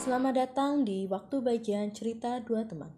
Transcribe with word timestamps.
Selamat 0.00 0.32
datang 0.32 0.80
di 0.80 1.04
waktu 1.04 1.44
bagian 1.44 1.92
cerita 1.92 2.40
dua 2.40 2.64
teman. 2.64 2.88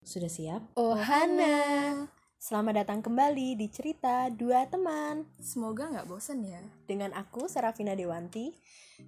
Sudah 0.00 0.32
siap? 0.32 0.72
Oh 0.72 0.96
Hana, 0.96 2.08
Selamat 2.40 2.80
datang 2.80 3.04
kembali 3.04 3.60
di 3.60 3.68
cerita 3.68 4.32
dua 4.32 4.64
teman 4.72 5.28
semoga 5.36 5.92
nggak 5.92 6.08
bosan 6.08 6.40
ya. 6.48 6.64
dengan 6.88 7.12
aku 7.12 7.44
Serafina 7.44 7.92
Dewanti. 7.92 8.56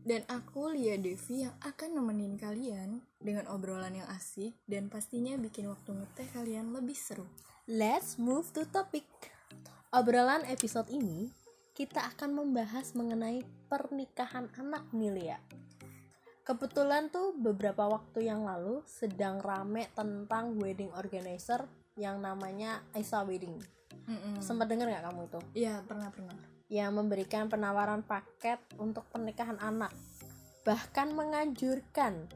Dan 0.04 0.28
aku 0.28 0.68
Lia 0.76 1.00
Devi 1.00 1.48
yang 1.48 1.56
akan 1.64 1.96
nemenin 1.96 2.36
kalian 2.36 3.00
dengan 3.16 3.48
obrolan 3.48 3.96
yang 3.96 4.08
asik 4.12 4.60
dan 4.68 4.92
pastinya 4.92 5.40
bikin 5.40 5.72
waktu 5.72 5.96
ngeteh 5.96 6.28
kalian 6.36 6.76
lebih 6.76 7.00
seru. 7.00 7.24
Let's 7.64 8.20
move 8.20 8.52
to 8.52 8.68
topic. 8.68 9.08
Obrolan 9.88 10.44
episode 10.52 10.92
ini 10.92 11.32
kita 11.72 12.04
akan 12.12 12.36
membahas 12.36 12.92
mengenai 12.92 13.40
pernikahan 13.72 14.52
anak 14.60 14.84
nih 14.92 15.12
Lia. 15.12 15.38
Kebetulan 16.44 17.08
tuh 17.08 17.32
beberapa 17.32 17.88
waktu 17.88 18.28
yang 18.28 18.44
lalu 18.44 18.84
sedang 18.84 19.40
rame 19.40 19.88
tentang 19.96 20.58
wedding 20.60 20.92
organizer 20.92 21.64
yang 21.96 22.20
namanya 22.20 22.84
Aisa 22.92 23.24
Wedding. 23.24 23.56
Mm-mm. 24.04 24.42
Sempat 24.44 24.68
dengar 24.68 24.90
nggak 24.90 25.04
kamu 25.06 25.20
itu? 25.28 25.40
Iya 25.64 25.80
pernah 25.86 26.12
pernah. 26.12 26.36
Yang 26.68 26.92
memberikan 26.92 27.48
penawaran 27.48 28.04
paket 28.04 28.60
untuk 28.76 29.08
pernikahan 29.08 29.56
anak, 29.60 29.92
bahkan 30.64 31.12
menganjurkan, 31.16 32.28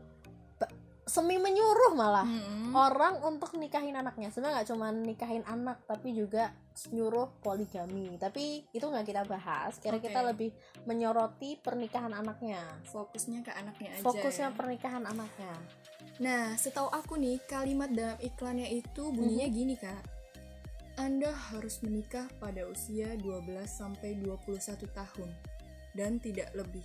semi 1.07 1.39
menyuruh 1.39 1.95
malah 1.95 2.27
Mm-mm. 2.27 2.75
orang 2.75 3.23
untuk 3.23 3.55
nikahin 3.55 3.95
anaknya. 3.95 4.35
Sebenarnya 4.35 4.59
nggak 4.59 4.69
cuma 4.75 4.87
nikahin 4.91 5.47
anak, 5.47 5.87
tapi 5.87 6.11
juga 6.11 6.51
nyuruh 6.91 7.31
poligami. 7.39 8.19
Tapi 8.19 8.67
itu 8.75 8.83
nggak 8.83 9.07
kita 9.07 9.23
bahas. 9.23 9.79
Kira 9.79 10.03
kita 10.03 10.27
Oke. 10.27 10.29
lebih 10.35 10.51
menyoroti 10.83 11.63
pernikahan 11.63 12.11
anaknya. 12.11 12.59
Fokusnya 12.91 13.47
ke 13.47 13.55
anaknya 13.55 13.95
aja. 13.95 14.03
Fokusnya 14.03 14.51
ya. 14.51 14.57
pernikahan 14.59 15.07
anaknya. 15.07 15.55
Nah, 16.19 16.59
setahu 16.59 16.91
aku 16.91 17.15
nih, 17.15 17.39
kalimat 17.47 17.89
dalam 17.95 18.19
iklannya 18.19 18.67
itu 18.75 19.15
bunyinya 19.15 19.47
gini, 19.47 19.79
Kak. 19.79 20.03
Anda 20.99 21.31
harus 21.31 21.87
menikah 21.87 22.27
pada 22.43 22.67
usia 22.67 23.15
12 23.21 23.47
sampai 23.69 24.19
21 24.27 24.91
tahun 24.91 25.31
dan 25.95 26.19
tidak 26.19 26.51
lebih. 26.57 26.85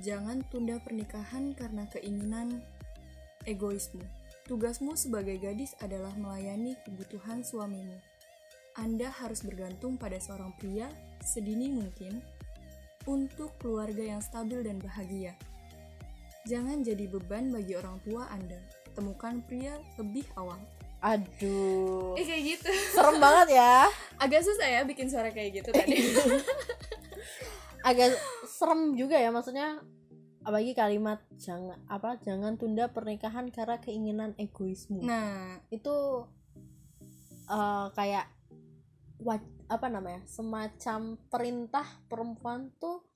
Jangan 0.00 0.40
tunda 0.48 0.80
pernikahan 0.80 1.52
karena 1.52 1.84
keinginan 1.92 2.64
egoismu. 3.44 4.02
Tugasmu 4.42 4.98
sebagai 4.98 5.38
gadis 5.38 5.72
adalah 5.78 6.12
melayani 6.18 6.74
kebutuhan 6.82 7.46
suamimu. 7.46 7.94
Anda 8.74 9.12
harus 9.12 9.44
bergantung 9.44 10.00
pada 10.00 10.16
seorang 10.18 10.50
pria 10.58 10.88
sedini 11.22 11.68
mungkin 11.70 12.24
untuk 13.06 13.54
keluarga 13.60 14.02
yang 14.02 14.22
stabil 14.24 14.64
dan 14.64 14.80
bahagia. 14.82 15.36
Jangan 16.48 16.82
jadi 16.82 17.06
beban 17.06 17.54
bagi 17.54 17.78
orang 17.78 18.02
tua 18.02 18.26
Anda. 18.34 18.58
Temukan 18.98 19.46
pria 19.46 19.78
lebih 19.94 20.26
awal. 20.34 20.58
Aduh, 21.02 22.14
Eh 22.14 22.22
kayak 22.22 22.42
gitu. 22.46 22.70
serem 22.94 23.18
banget 23.18 23.58
ya. 23.58 23.90
Agak 24.22 24.42
susah 24.46 24.66
ya 24.70 24.80
bikin 24.86 25.10
suara 25.10 25.34
kayak 25.34 25.62
gitu 25.62 25.70
tadi. 25.74 25.98
Agak 27.90 28.14
serem 28.46 28.94
juga 28.94 29.18
ya 29.18 29.34
maksudnya. 29.34 29.82
Apalagi 30.42 30.72
kalimat 30.72 31.22
jangan 31.36 31.78
apa 31.86 32.18
jangan 32.18 32.54
tunda 32.54 32.90
pernikahan 32.90 33.46
karena 33.48 33.78
keinginan 33.78 34.34
egoismu. 34.36 34.98
nah, 35.00 35.58
itu 35.68 36.26
eh, 37.46 37.86
kayak 37.92 38.26
wa- 39.20 39.38
apa 39.66 39.86
namanya 39.86 40.20
semacam 40.26 41.16
perintah 41.26 41.86
perempuan 42.04 42.68
tuh 42.76 43.06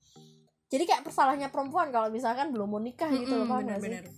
jadi 0.67 0.83
kayak 0.83 1.03
persalahnya 1.03 1.47
perempuan 1.47 1.91
kalau 1.91 2.07
misalkan 2.07 2.51
belum 2.51 2.67
mau 2.67 2.79
nikah 2.79 3.07
gitu 3.09 3.31
loh 3.33 3.43
mm-mm, 3.43 3.51
paham 3.51 3.63
nggak 3.65 3.79
sih? 3.79 3.91
benar-benar. 3.93 4.15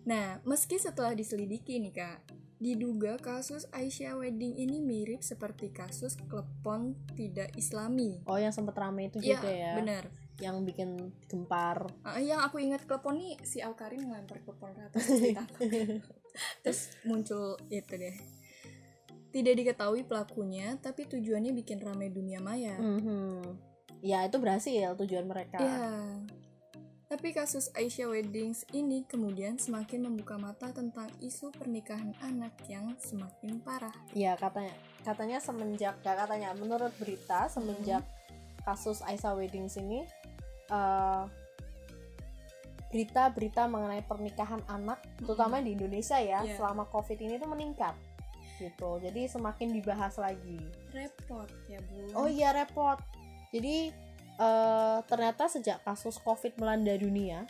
Nah, 0.00 0.26
meski 0.42 0.76
setelah 0.76 1.12
diselidiki 1.12 1.76
nih 1.76 1.92
kak, 1.92 2.18
diduga 2.56 3.20
kasus 3.20 3.68
Aisyah 3.70 4.16
Wedding 4.16 4.56
ini 4.56 4.80
mirip 4.80 5.20
seperti 5.20 5.68
kasus 5.68 6.16
klepon 6.22 6.96
tidak 7.12 7.52
islami. 7.54 8.24
oh 8.24 8.36
yang 8.36 8.48
sempet 8.50 8.72
rame 8.74 9.08
itu 9.08 9.20
Iya, 9.20 9.36
juga 9.36 9.50
ya 9.50 9.72
benar. 9.76 10.04
Yang 10.40 10.64
bikin 10.64 10.96
gempar 11.28 11.84
Ah, 12.00 12.16
yang 12.16 12.40
aku 12.40 12.56
ingat 12.58 12.88
klepon 12.88 13.20
nih 13.20 13.36
si 13.44 13.60
Alkarin 13.60 14.08
ngelempar 14.08 14.40
klepon 14.40 14.72
ke 14.72 14.80
atas 14.82 15.04
terus 16.64 16.80
muncul 17.04 17.60
itu 17.68 17.92
deh. 17.92 18.16
Tidak 19.30 19.54
diketahui 19.54 20.02
pelakunya, 20.02 20.74
tapi 20.82 21.06
tujuannya 21.06 21.54
bikin 21.54 21.78
ramai 21.78 22.10
dunia 22.10 22.42
maya. 22.42 22.74
Mhm. 22.74 23.68
ya 24.00 24.24
itu 24.24 24.40
berhasil 24.40 24.96
tujuan 24.96 25.28
mereka 25.28 25.60
Ya. 25.60 26.16
Tapi 27.04 27.34
kasus 27.34 27.68
Aisyah 27.74 28.06
Weddings 28.08 28.62
ini 28.70 29.02
kemudian 29.02 29.58
semakin 29.58 30.06
membuka 30.06 30.38
mata 30.38 30.70
tentang 30.70 31.10
isu 31.18 31.50
pernikahan 31.50 32.14
anak 32.22 32.54
yang 32.64 32.94
semakin 32.96 33.58
parah. 33.60 33.90
ya 34.14 34.38
katanya 34.38 34.70
katanya 35.02 35.36
semenjak 35.36 35.98
gak 36.00 36.16
katanya 36.16 36.54
menurut 36.54 36.94
berita 36.96 37.50
semenjak 37.50 38.06
kasus 38.62 39.02
Aisyah 39.02 39.34
Weddings 39.34 39.74
ini 39.76 40.06
eh, 40.70 41.24
berita-berita 42.90 43.70
mengenai 43.70 44.02
pernikahan 44.02 44.62
anak 44.66 44.98
terutama 45.14 45.62
di 45.62 45.78
Indonesia 45.78 46.18
ya 46.18 46.42
Iya. 46.42 46.58
selama 46.58 46.90
covid 46.90 47.18
ini 47.18 47.38
tuh 47.38 47.46
meningkat 47.46 47.94
gitu. 48.58 49.00
Jadi 49.00 49.24
semakin 49.24 49.72
dibahas 49.72 50.20
lagi. 50.20 50.60
Repot 50.92 51.48
ya, 51.64 51.80
Bu. 51.80 52.12
oh 52.12 52.28
iya 52.28 52.52
repot. 52.52 52.98
Jadi 53.54 53.94
eh, 54.36 54.98
ternyata 55.06 55.46
sejak 55.46 55.80
kasus 55.82 56.18
covid 56.18 56.58
melanda 56.58 56.92
dunia 56.94 57.46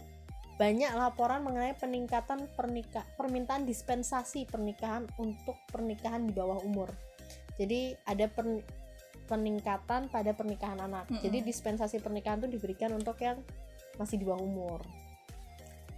banyak 0.54 0.92
laporan 0.92 1.40
mengenai 1.40 1.72
peningkatan 1.72 2.44
pernikah 2.52 3.00
permintaan 3.16 3.64
dispensasi 3.64 4.44
pernikahan 4.44 5.08
untuk 5.16 5.56
pernikahan 5.72 6.28
di 6.28 6.36
bawah 6.36 6.60
umur. 6.60 6.92
Jadi 7.56 7.96
ada 8.04 8.28
per- 8.28 8.60
peningkatan 9.30 10.10
pada 10.10 10.34
pernikahan 10.34 10.82
anak 10.82 11.06
Mm-mm. 11.06 11.22
jadi 11.22 11.46
dispensasi 11.46 12.02
pernikahan 12.02 12.42
itu 12.42 12.58
diberikan 12.58 12.90
untuk 12.98 13.14
yang 13.22 13.38
masih 14.02 14.18
di 14.18 14.26
bawah 14.26 14.42
umur 14.42 14.82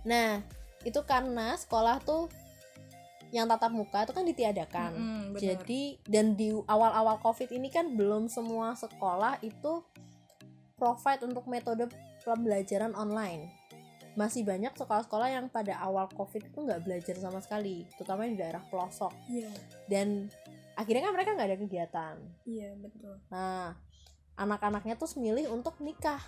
nah 0.05 0.45
itu 0.85 1.01
karena 1.09 1.57
sekolah 1.57 2.05
tuh 2.05 2.29
yang 3.33 3.49
tatap 3.49 3.73
muka 3.73 4.05
itu 4.05 4.13
kan 4.13 4.29
ditiadakan 4.29 4.91
Mm-mm, 4.93 5.23
benar. 5.33 5.41
jadi 5.41 5.83
dan 6.05 6.37
di 6.37 6.53
awal-awal 6.69 7.17
covid 7.25 7.49
ini 7.49 7.73
kan 7.73 7.97
belum 7.97 8.29
semua 8.29 8.77
sekolah 8.77 9.41
itu 9.41 9.81
provide 10.83 11.23
untuk 11.23 11.47
metode 11.47 11.87
pembelajaran 12.27 12.91
online. 12.99 13.55
Masih 14.19 14.43
banyak 14.43 14.75
sekolah-sekolah 14.75 15.31
yang 15.31 15.47
pada 15.47 15.79
awal 15.79 16.11
covid 16.11 16.43
itu 16.43 16.59
nggak 16.59 16.83
belajar 16.83 17.15
sama 17.23 17.39
sekali, 17.39 17.87
terutama 17.95 18.27
di 18.27 18.35
daerah 18.35 18.61
pelosok. 18.67 19.15
Iya, 19.31 19.49
Dan 19.87 20.27
akhirnya 20.75 21.03
kan 21.09 21.13
mereka 21.15 21.31
nggak 21.37 21.49
ada 21.49 21.59
kegiatan. 21.61 22.15
iya 22.49 22.73
betul. 22.79 23.15
Nah, 23.29 23.77
anak-anaknya 24.37 24.95
tuh 24.97 25.11
memilih 25.19 25.53
untuk 25.53 25.77
nikah 25.79 26.21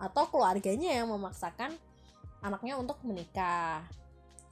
atau 0.00 0.24
keluarganya 0.32 0.96
yang 0.96 1.12
memaksakan 1.12 1.76
anaknya 2.40 2.80
untuk 2.80 3.00
menikah. 3.04 3.84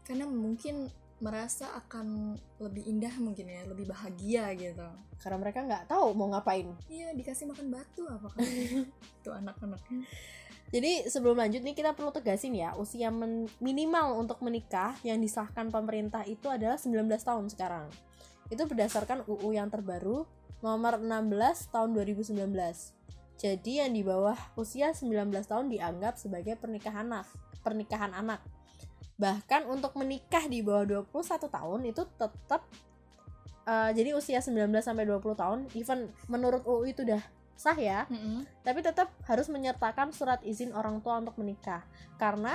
Karena 0.05 0.29
mungkin 0.29 0.93
merasa 1.19 1.67
akan 1.75 2.39
lebih 2.63 2.87
indah 2.87 3.11
mungkin 3.19 3.51
ya, 3.51 3.67
lebih 3.67 3.91
bahagia 3.91 4.55
gitu. 4.55 4.87
Karena 5.19 5.37
mereka 5.41 5.67
nggak 5.67 5.91
tahu 5.91 6.15
mau 6.15 6.31
ngapain. 6.31 6.69
Iya, 6.87 7.11
dikasih 7.17 7.51
makan 7.51 7.67
batu 7.75 8.07
apa 8.07 8.29
kan? 8.31 8.45
Tuh 9.25 9.35
anak-anak. 9.35 9.83
Jadi 10.69 11.09
sebelum 11.09 11.41
lanjut 11.41 11.65
nih 11.65 11.73
kita 11.73 11.97
perlu 11.97 12.13
tegasin 12.13 12.53
ya 12.53 12.77
usia 12.77 13.09
minimal 13.59 14.21
untuk 14.21 14.45
menikah 14.45 14.93
yang 15.01 15.17
disahkan 15.17 15.73
pemerintah 15.73 16.29
itu 16.29 16.45
adalah 16.53 16.77
19 16.77 17.09
tahun 17.09 17.49
sekarang. 17.49 17.89
Itu 18.49 18.65
berdasarkan 18.65 19.29
UU 19.29 19.57
yang 19.57 19.69
terbaru 19.69 20.25
nomor 20.65 20.99
16 20.99 21.71
tahun 21.71 21.91
2019. 21.95 22.35
Jadi 23.39 23.73
yang 23.79 23.95
di 23.95 24.03
bawah 24.03 24.35
usia 24.59 24.91
19 24.91 25.31
tahun 25.47 25.71
dianggap 25.71 26.19
sebagai 26.19 26.59
pernikahan 26.59 27.07
anak, 27.07 27.31
pernikahan 27.63 28.11
anak. 28.11 28.43
Bahkan 29.15 29.71
untuk 29.71 29.95
menikah 29.95 30.51
di 30.51 30.59
bawah 30.59 31.07
21 31.07 31.47
tahun 31.47 31.81
itu 31.87 32.03
tetap 32.19 32.67
eh, 33.69 33.91
jadi 33.95 34.19
usia 34.19 34.43
19 34.43 34.75
sampai 34.83 35.05
20 35.07 35.23
tahun 35.39 35.59
even 35.79 36.11
menurut 36.27 36.67
UU 36.67 36.91
itu 36.91 37.07
udah 37.07 37.23
sah 37.59 37.75
ya 37.75 38.07
Mm-mm. 38.07 38.47
tapi 38.63 38.87
tetap 38.87 39.11
harus 39.27 39.51
menyertakan 39.51 40.15
surat 40.15 40.39
izin 40.47 40.71
orang 40.71 41.03
tua 41.03 41.19
untuk 41.19 41.35
menikah 41.43 41.83
karena 42.15 42.55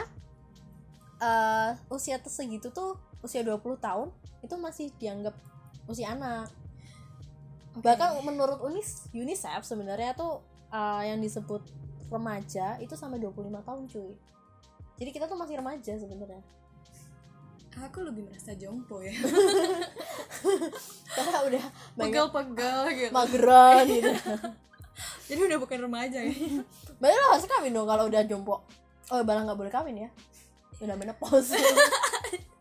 eh, 1.19 1.75
usia 1.91 2.17
segitu 2.23 2.71
tuh 2.71 2.95
usia 3.19 3.43
20 3.43 3.59
tahun 3.83 4.15
itu 4.39 4.55
masih 4.55 4.95
dianggap 4.95 5.35
usia 5.89 6.15
anak 6.15 6.47
Oke. 7.73 7.83
bahkan 7.85 8.17
menurut 8.21 8.59
Unis 8.63 9.09
UNICEF 9.11 9.65
sebenarnya 9.65 10.13
tuh 10.13 10.41
eh, 10.69 11.11
yang 11.11 11.19
disebut 11.19 11.61
remaja 12.11 12.77
itu 12.77 12.93
sampai 12.93 13.17
25 13.19 13.49
tahun 13.65 13.83
cuy 13.89 14.13
jadi 15.01 15.09
kita 15.09 15.25
tuh 15.25 15.37
masih 15.39 15.57
remaja 15.59 15.93
sebenarnya 15.97 16.43
aku 17.73 18.05
lebih 18.05 18.29
merasa 18.29 18.53
jompo 18.53 19.01
ya. 19.01 19.17
karena 21.17 21.37
udah 21.41 21.63
Pegel-pegel 21.97 22.79
gitu. 22.93 23.09
mageran 23.09 23.83
gitu 23.89 24.13
Jadi 25.25 25.49
udah 25.49 25.57
bukan 25.57 25.89
remaja 25.89 26.21
ya. 26.21 26.37
Berarti 27.01 27.17
lo 27.17 27.27
harus 27.33 27.49
kawin 27.49 27.73
dong 27.73 27.89
kalau 27.89 28.05
udah 28.05 28.21
jompo 28.29 28.61
oh 29.11 29.21
balang 29.25 29.49
nggak 29.49 29.59
boleh 29.59 29.73
kawin 29.73 30.07
ya 30.07 30.09
udah 30.79 30.95
menopause 30.95 31.53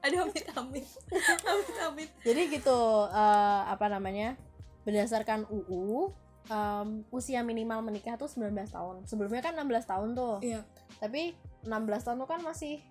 aduh 0.03 0.27
amit 0.27 0.45
amit. 0.53 0.87
Amit 1.51 1.77
amit. 1.79 2.11
Jadi 2.27 2.43
gitu 2.51 2.79
eh, 3.07 3.63
apa 3.71 3.87
namanya 3.87 4.35
berdasarkan 4.83 5.47
UU 5.47 6.11
em, 6.51 7.07
usia 7.15 7.47
minimal 7.47 7.87
menikah 7.87 8.19
tuh 8.19 8.27
19 8.27 8.51
tahun. 8.67 8.97
Sebelumnya 9.07 9.41
kan 9.41 9.55
16 9.55 9.87
tahun 9.87 10.09
tuh. 10.19 10.43
Iya. 10.43 10.67
Tapi 10.99 11.39
16 11.63 11.71
tahun 12.03 12.17
tuh 12.19 12.29
kan 12.29 12.41
masih 12.43 12.83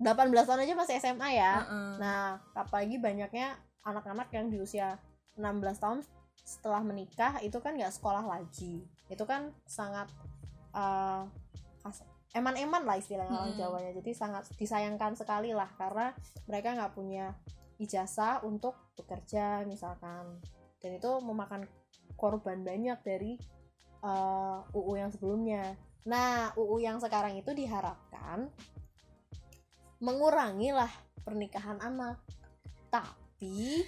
18 0.00 0.32
tahun 0.48 0.64
aja 0.64 0.74
masih 0.76 0.94
SMA 1.00 1.28
ya. 1.36 1.64
Heeh. 1.64 1.92
nah 2.00 2.20
apalagi 2.52 2.96
banyaknya 3.00 3.56
anak-anak 3.84 4.28
yang 4.32 4.52
di 4.52 4.60
usia 4.60 5.00
16 5.36 5.80
tahun 5.80 5.98
setelah 6.44 6.80
menikah 6.84 7.40
itu 7.40 7.56
kan 7.60 7.76
nggak 7.76 7.92
sekolah 7.92 8.24
lagi. 8.24 8.84
Itu 9.08 9.24
kan 9.24 9.52
sangat 9.64 10.12
kas- 10.72 11.28
eman-eman 12.30 12.86
lah 12.86 12.96
istilahnya 12.98 13.34
orang 13.34 13.54
Mm-mm. 13.54 13.62
Jawanya. 13.62 13.92
Jadi 13.98 14.10
sangat 14.14 14.44
disayangkan 14.54 15.18
sekali 15.18 15.50
lah 15.50 15.70
karena 15.74 16.14
mereka 16.46 16.74
nggak 16.78 16.94
punya 16.94 17.34
ijazah 17.82 18.42
untuk 18.46 18.94
bekerja 18.94 19.66
misalkan. 19.66 20.38
Dan 20.80 20.96
itu 20.96 21.10
memakan 21.20 21.66
korban 22.14 22.62
banyak 22.62 22.98
dari 23.02 23.36
eh, 24.04 24.58
UU 24.76 24.92
yang 24.96 25.10
sebelumnya. 25.10 25.74
Nah 26.06 26.54
UU 26.56 26.80
yang 26.80 26.98
sekarang 27.02 27.36
itu 27.36 27.50
diharapkan 27.52 28.48
mengurangi 30.00 30.72
lah 30.72 30.90
pernikahan 31.26 31.78
anak. 31.82 32.22
Tapi 32.90 33.19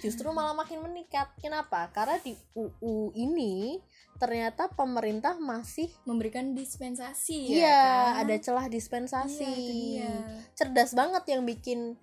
justru 0.01 0.29
malah 0.33 0.57
makin 0.57 0.81
meningkat. 0.81 1.29
Kenapa? 1.37 1.89
Karena 1.93 2.17
di 2.21 2.33
UU 2.57 3.13
ini 3.13 3.77
ternyata 4.17 4.69
pemerintah 4.69 5.37
masih 5.37 5.89
memberikan 6.05 6.53
dispensasi 6.53 7.57
iya 7.57 7.65
ya 7.65 7.81
kan? 7.81 8.21
ada 8.25 8.35
celah 8.41 8.67
dispensasi. 8.69 9.53
Iya, 9.99 10.13
cerdas 10.57 10.93
banget 10.93 11.23
yang 11.29 11.43
bikin 11.45 11.97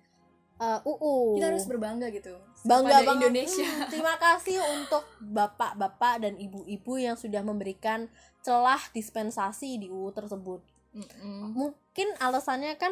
uh, 0.59 0.79
UU 0.87 1.39
kita 1.39 1.47
harus 1.51 1.65
berbangga 1.67 2.07
gitu. 2.11 2.35
Bangga 2.63 3.03
banget. 3.03 3.27
Indonesia. 3.27 3.67
Hmm, 3.67 3.89
terima 3.89 4.15
kasih 4.19 4.59
untuk 4.79 5.03
bapak-bapak 5.19 6.23
dan 6.23 6.39
ibu-ibu 6.39 6.99
yang 6.99 7.15
sudah 7.19 7.41
memberikan 7.41 8.07
celah 8.45 8.81
dispensasi 8.95 9.81
di 9.81 9.87
UU 9.91 10.11
tersebut. 10.15 10.61
Mm-mm. 10.91 11.55
mungkin 11.55 12.07
alasannya 12.19 12.75
kan 12.75 12.91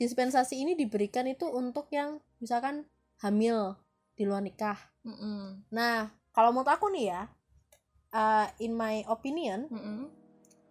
dispensasi 0.00 0.64
ini 0.64 0.72
diberikan 0.72 1.28
itu 1.28 1.44
untuk 1.44 1.92
yang 1.92 2.24
misalkan 2.40 2.88
hamil 3.22 3.78
di 4.12 4.26
luar 4.26 4.42
nikah 4.42 4.76
Mm-mm. 5.02 5.66
nah 5.70 6.10
kalau 6.30 6.50
menurut 6.50 6.68
aku 6.68 6.90
nih 6.90 7.10
ya 7.10 7.22
uh, 8.12 8.46
in 8.58 8.74
my 8.74 9.02
opinion 9.06 9.66
Mm-mm. 9.70 10.10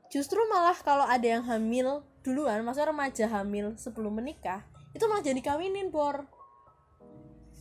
justru 0.07 0.39
malah 0.47 0.75
kalau 0.77 1.03
ada 1.03 1.23
yang 1.25 1.43
hamil 1.43 2.03
duluan 2.21 2.61
maksudnya 2.61 2.91
remaja 2.91 3.25
hamil 3.31 3.73
sebelum 3.75 4.13
menikah 4.13 4.61
itu 4.93 5.07
malah 5.07 5.23
jadi 5.23 5.39
kawinin 5.39 5.89
bor 5.89 6.27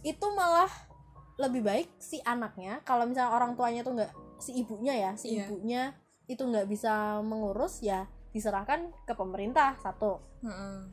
itu 0.02 0.26
malah 0.32 0.68
lebih 1.36 1.64
baik 1.64 1.88
si 1.96 2.20
anaknya 2.20 2.80
kalau 2.84 3.04
misalnya 3.04 3.32
orang 3.32 3.56
tuanya 3.56 3.80
tuh 3.80 3.96
nggak 3.96 4.12
si 4.40 4.56
ibunya 4.56 4.92
ya 4.96 5.12
si 5.16 5.36
Iya. 5.36 5.48
ibunya 5.48 5.82
itu 6.26 6.40
nggak 6.40 6.68
bisa 6.68 7.20
mengurus 7.20 7.80
ya 7.80 8.04
diserahkan 8.30 8.92
ke 9.04 9.12
pemerintah 9.12 9.76
satu 9.78 10.20
Mm-mm. 10.44 10.92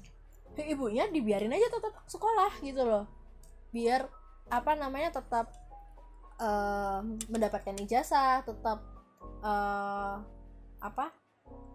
Ya, 0.57 0.65
ibunya 0.65 1.05
dibiarin 1.05 1.53
aja 1.53 1.69
tetap 1.69 1.93
sekolah 2.09 2.49
gitu 2.61 2.81
loh 2.81 3.05
biar 3.71 4.07
apa 4.47 4.71
namanya 4.73 5.19
tetap 5.19 5.51
eh, 6.39 6.99
mendapatkan 7.27 7.75
ijazah 7.83 8.43
tetap 8.47 8.79
eh, 9.43 10.15
apa 10.79 11.05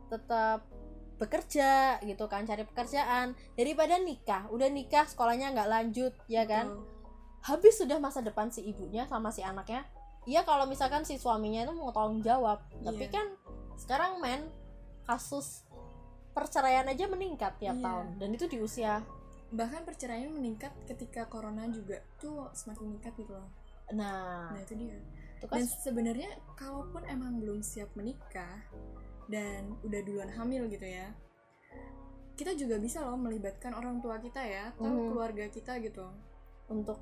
tetap 0.08 0.64
bekerja 1.18 2.02
gitu 2.02 2.26
kan 2.26 2.42
cari 2.42 2.66
pekerjaan 2.66 3.38
daripada 3.54 3.94
nikah 4.02 4.50
udah 4.50 4.66
nikah 4.66 5.06
sekolahnya 5.06 5.54
nggak 5.54 5.70
lanjut 5.70 6.12
ya 6.26 6.42
kan 6.42 6.66
Betul. 6.66 6.82
habis 7.46 7.74
sudah 7.78 7.98
masa 8.02 8.18
depan 8.20 8.50
si 8.50 8.66
ibunya 8.66 9.06
sama 9.06 9.30
si 9.30 9.40
anaknya 9.42 9.86
Iya 10.22 10.46
kalau 10.46 10.70
misalkan 10.70 11.02
si 11.02 11.18
suaminya 11.18 11.66
itu 11.66 11.74
mau 11.74 11.90
tanggung 11.90 12.22
jawab 12.22 12.62
tapi 12.86 13.10
Iya. 13.10 13.14
kan 13.14 13.26
sekarang 13.74 14.22
men 14.22 14.46
kasus 15.02 15.66
perceraian 16.30 16.86
aja 16.86 17.10
meningkat 17.10 17.58
tiap 17.58 17.74
Iya. 17.74 17.82
tahun 17.82 18.06
dan 18.22 18.28
itu 18.30 18.46
di 18.46 18.62
usia 18.62 19.02
bahkan 19.52 19.84
perceraian 19.84 20.32
meningkat 20.32 20.72
ketika 20.88 21.28
corona 21.28 21.68
juga 21.68 22.00
tuh 22.16 22.48
semakin 22.56 22.96
meningkat 22.96 23.12
gitu 23.20 23.32
loh. 23.36 23.48
Nah. 23.92 24.50
Nah 24.50 24.60
itu 24.64 24.74
dia. 24.74 24.96
Kan 25.42 25.58
dan 25.58 25.66
sebenarnya 25.66 26.30
kalaupun 26.54 27.02
emang 27.06 27.42
belum 27.42 27.60
siap 27.66 27.90
menikah 27.98 28.62
dan 29.26 29.74
udah 29.82 30.00
duluan 30.06 30.30
hamil 30.30 30.70
gitu 30.70 30.86
ya 30.86 31.10
kita 32.32 32.56
juga 32.56 32.80
bisa 32.80 33.04
loh 33.04 33.18
melibatkan 33.20 33.76
orang 33.76 34.00
tua 34.00 34.16
kita 34.18 34.40
ya 34.42 34.72
atau 34.72 34.88
Mhm. 34.88 35.08
keluarga 35.12 35.44
kita 35.52 35.78
gitu. 35.84 36.06
Untuk 36.72 36.98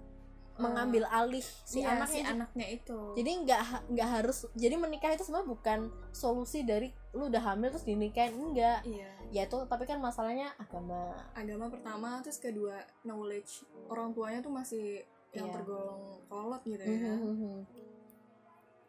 mengambil 0.60 1.04
alih 1.08 1.42
si 1.42 1.80
iya, 1.80 1.96
anaknya 1.96 2.22
si 2.22 2.28
anaknya 2.28 2.66
itu. 2.68 2.98
Jadi 3.16 3.30
nggak 3.44 3.60
nggak 3.96 4.08
harus 4.20 4.38
jadi 4.52 4.74
menikah 4.76 5.10
itu 5.16 5.24
sebenarnya 5.24 5.48
bukan 5.48 5.78
solusi 6.12 6.62
dari 6.62 6.92
lu 7.16 7.26
udah 7.32 7.42
hamil 7.42 7.72
terus 7.72 7.88
dinikahin 7.88 8.36
enggak. 8.36 8.84
Iya. 8.84 9.10
Ya 9.30 9.42
itu 9.48 9.56
tapi 9.66 9.88
kan 9.88 9.98
masalahnya 9.98 10.52
agama. 10.60 11.16
Agama 11.32 11.66
pertama 11.72 12.20
terus 12.20 12.38
kedua 12.38 12.78
knowledge 13.02 13.64
orang 13.88 14.12
tuanya 14.12 14.38
tuh 14.44 14.52
masih 14.52 15.02
yang 15.30 15.46
Iya. 15.46 15.54
tergolong 15.62 16.02
kolot 16.26 16.62
gitu 16.66 16.82
ya. 16.82 17.14
Mhm. 17.14 17.66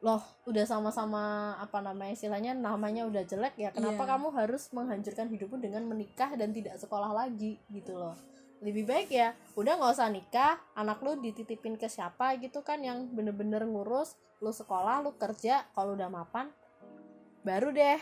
loh 0.02 0.18
udah 0.50 0.66
sama-sama 0.66 1.54
apa 1.62 1.78
namanya 1.78 2.18
istilahnya 2.18 2.58
namanya 2.58 3.06
udah 3.06 3.22
jelek 3.22 3.54
ya 3.54 3.70
kenapa 3.70 4.02
Iya. 4.02 4.10
kamu 4.18 4.28
harus 4.34 4.74
menghancurkan 4.74 5.30
hidupmu 5.30 5.62
dengan 5.62 5.86
menikah 5.86 6.34
dan 6.34 6.50
tidak 6.50 6.82
sekolah 6.82 7.14
lagi 7.14 7.62
gitu 7.70 7.94
loh 7.94 8.18
lebih 8.62 8.86
baik 8.86 9.10
ya 9.10 9.34
udah 9.58 9.78
nggak 9.78 9.94
usah 9.98 10.10
nikah 10.14 10.62
anak 10.78 11.02
lu 11.02 11.18
dititipin 11.18 11.76
ke 11.76 11.90
siapa 11.90 12.38
gitu 12.38 12.62
kan 12.62 12.82
yang 12.86 13.10
bener-bener 13.10 13.66
ngurus 13.66 14.16
lu 14.42 14.54
sekolah 14.54 15.02
lu 15.02 15.18
kerja 15.18 15.66
kalau 15.74 15.98
udah 15.98 16.10
mapan 16.10 16.50
baru 17.42 17.74
deh 17.74 18.00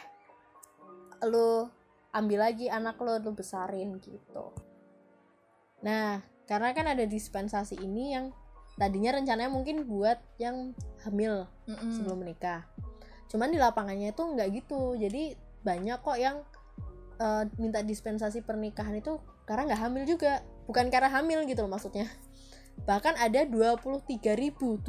lu 1.27 1.67
ambil 2.11 2.39
lagi 2.43 2.67
anak 2.67 2.99
lu 2.99 3.15
lu 3.23 3.31
besarin 3.31 3.95
gitu 4.03 4.51
nah 5.79 6.19
karena 6.49 6.73
kan 6.75 6.85
ada 6.91 7.05
dispensasi 7.05 7.79
ini 7.79 8.17
yang 8.17 8.35
tadinya 8.79 9.19
rencananya 9.19 9.51
mungkin 9.51 9.83
buat 9.83 10.17
yang 10.39 10.71
hamil 11.03 11.45
Mm-mm. 11.67 11.91
sebelum 11.91 12.23
menikah. 12.23 12.63
Cuman 13.27 13.51
di 13.51 13.59
lapangannya 13.59 14.15
itu 14.15 14.23
nggak 14.23 14.49
gitu. 14.55 14.95
Jadi 14.95 15.35
banyak 15.61 15.99
kok 15.99 16.17
yang 16.17 16.41
eh, 17.19 17.43
minta 17.59 17.83
dispensasi 17.83 18.41
pernikahan 18.41 18.97
itu 18.97 19.19
karena 19.49 19.73
nggak 19.73 19.81
hamil 19.81 20.05
juga. 20.05 20.45
Bukan 20.69 20.93
karena 20.93 21.09
hamil 21.09 21.49
gitu 21.49 21.65
loh 21.65 21.73
maksudnya. 21.73 22.05
Bahkan 22.85 23.17
ada 23.17 23.43
23.700 23.43 24.85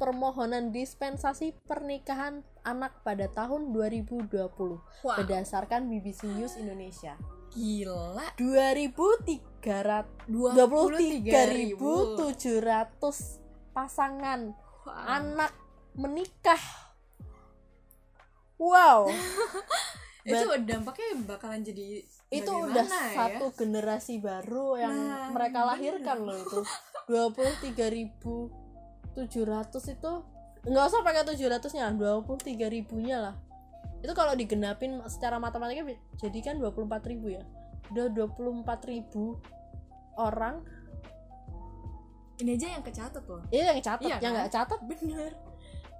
permohonan 0.00 0.72
dispensasi 0.72 1.52
pernikahan 1.68 2.42
anak 2.64 3.04
pada 3.04 3.28
tahun 3.28 3.70
2020 3.70 4.32
Wah, 4.32 5.16
berdasarkan 5.20 5.86
BBC 5.92 6.26
News 6.32 6.56
Indonesia. 6.56 7.14
gila 7.54 8.34
2300 8.34 10.26
23.000. 10.26 11.78
23.700 11.78 13.70
pasangan 13.70 14.50
Wah. 14.82 15.22
anak 15.22 15.54
menikah. 15.94 16.58
Wow, 18.58 19.10
itu 20.26 20.46
dampaknya 20.66 21.26
bakalan 21.26 21.62
jadi 21.62 22.02
itu 22.40 22.50
bagaimana 22.50 22.72
udah 22.74 22.86
ya? 22.86 23.14
satu 23.14 23.46
generasi 23.54 24.18
baru 24.18 24.66
yang 24.80 24.94
Nah, 24.94 25.30
mereka 25.30 25.58
lahirkan 25.62 26.18
loh 26.24 26.38
itu. 26.38 26.60
23.700 27.06 29.94
itu 29.94 30.12
nggak 30.64 30.84
usah 30.88 31.04
pakai 31.04 31.28
700-nya, 31.28 31.92
23.000-nya 31.92 33.16
lah. 33.20 33.36
Itu 34.00 34.16
kalau 34.16 34.32
digenapin 34.32 35.04
secara 35.08 35.36
matematika 35.36 35.84
jadi 36.16 36.38
kan 36.40 36.56
24.000 36.60 37.36
ya. 37.36 37.44
Udah 37.92 38.08
24.000 38.08 40.16
orang 40.16 40.64
ini 42.42 42.58
aja 42.58 42.74
yang 42.74 42.82
kecatat 42.82 43.22
loh 43.30 43.42
itu 43.50 43.62
yang 43.62 43.78
catat, 43.78 44.02
Iya 44.02 44.16
yang 44.18 44.34
kan? 44.34 44.36
nggak 44.42 44.50
catat 44.50 44.80
bener 44.86 45.32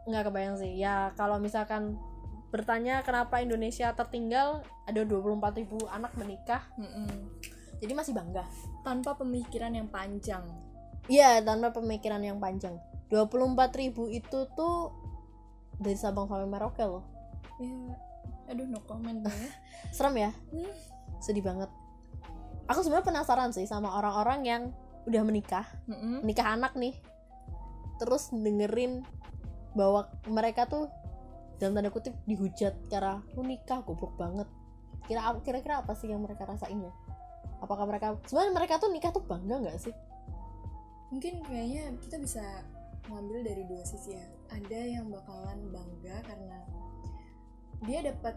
nggak 0.04 0.22
kebayang 0.28 0.56
sih 0.58 0.72
ya 0.76 1.14
kalau 1.14 1.38
misalkan 1.38 1.94
bertanya 2.54 3.02
kenapa 3.02 3.42
Indonesia 3.42 3.90
tertinggal 3.98 4.62
ada 4.86 5.02
24.000 5.02 5.90
anak 5.90 6.14
menikah. 6.14 6.62
Mm-mm. 6.78 7.10
jadi 7.82 7.90
masih 7.98 8.14
bangga. 8.14 8.46
Tanpa 8.86 9.18
pemikiran 9.18 9.74
yang 9.74 9.90
panjang. 9.90 10.46
Iya 11.10 11.42
tanpa 11.42 11.74
pemikiran 11.74 12.22
yang 12.22 12.38
panjang. 12.38 12.78
24.000 13.10 13.90
itu 14.14 14.38
tuh 14.54 14.94
dari 15.82 15.98
Sabang 15.98 16.30
sampai 16.30 16.46
Merauke 16.46 16.86
loh. 16.86 17.02
Ya 17.58 17.98
aduh 18.44 18.70
no 18.70 18.78
comment 18.86 19.18
ya. 19.26 19.34
Serem 19.96 20.14
ya? 20.14 20.30
Hmm. 20.54 20.74
sedih 21.18 21.42
banget. 21.42 21.72
Aku 22.70 22.86
sebenarnya 22.86 23.08
penasaran 23.08 23.50
sih 23.50 23.66
sama 23.66 23.98
orang-orang 23.98 24.40
yang 24.46 24.62
udah 25.10 25.22
menikah 25.26 25.66
Mm-mm. 25.90 26.22
nikah 26.22 26.54
anak 26.54 26.78
nih. 26.78 26.94
Terus 27.98 28.30
dengerin 28.30 29.02
bahwa 29.74 30.06
mereka 30.30 30.70
tuh 30.70 30.86
dalam 31.58 31.78
tanda 31.78 31.90
kutip 31.90 32.14
dihujat 32.26 32.74
karena 32.90 33.22
lu 33.34 33.42
nikah 33.46 33.80
goblok 33.86 34.14
banget. 34.18 34.48
Kira 35.04 35.36
kira-kira 35.44 35.84
apa 35.84 35.92
sih 35.94 36.08
yang 36.08 36.24
mereka 36.24 36.48
rasain 36.48 36.80
ya? 36.80 36.92
Apakah 37.60 37.84
mereka 37.88 38.16
sebenarnya 38.28 38.52
mereka 38.56 38.74
tuh 38.80 38.90
nikah 38.92 39.12
tuh 39.12 39.24
bangga 39.24 39.60
nggak 39.62 39.78
sih? 39.80 39.94
Mungkin 41.12 41.44
kayaknya 41.46 41.94
kita 42.02 42.16
bisa 42.18 42.44
ngambil 43.06 43.44
dari 43.44 43.62
dua 43.68 43.84
sisi 43.84 44.16
ya. 44.16 44.26
Ada 44.50 44.80
yang 44.98 45.12
bakalan 45.12 45.70
bangga 45.70 46.16
karena 46.24 46.58
dia 47.84 48.00
dapat 48.00 48.34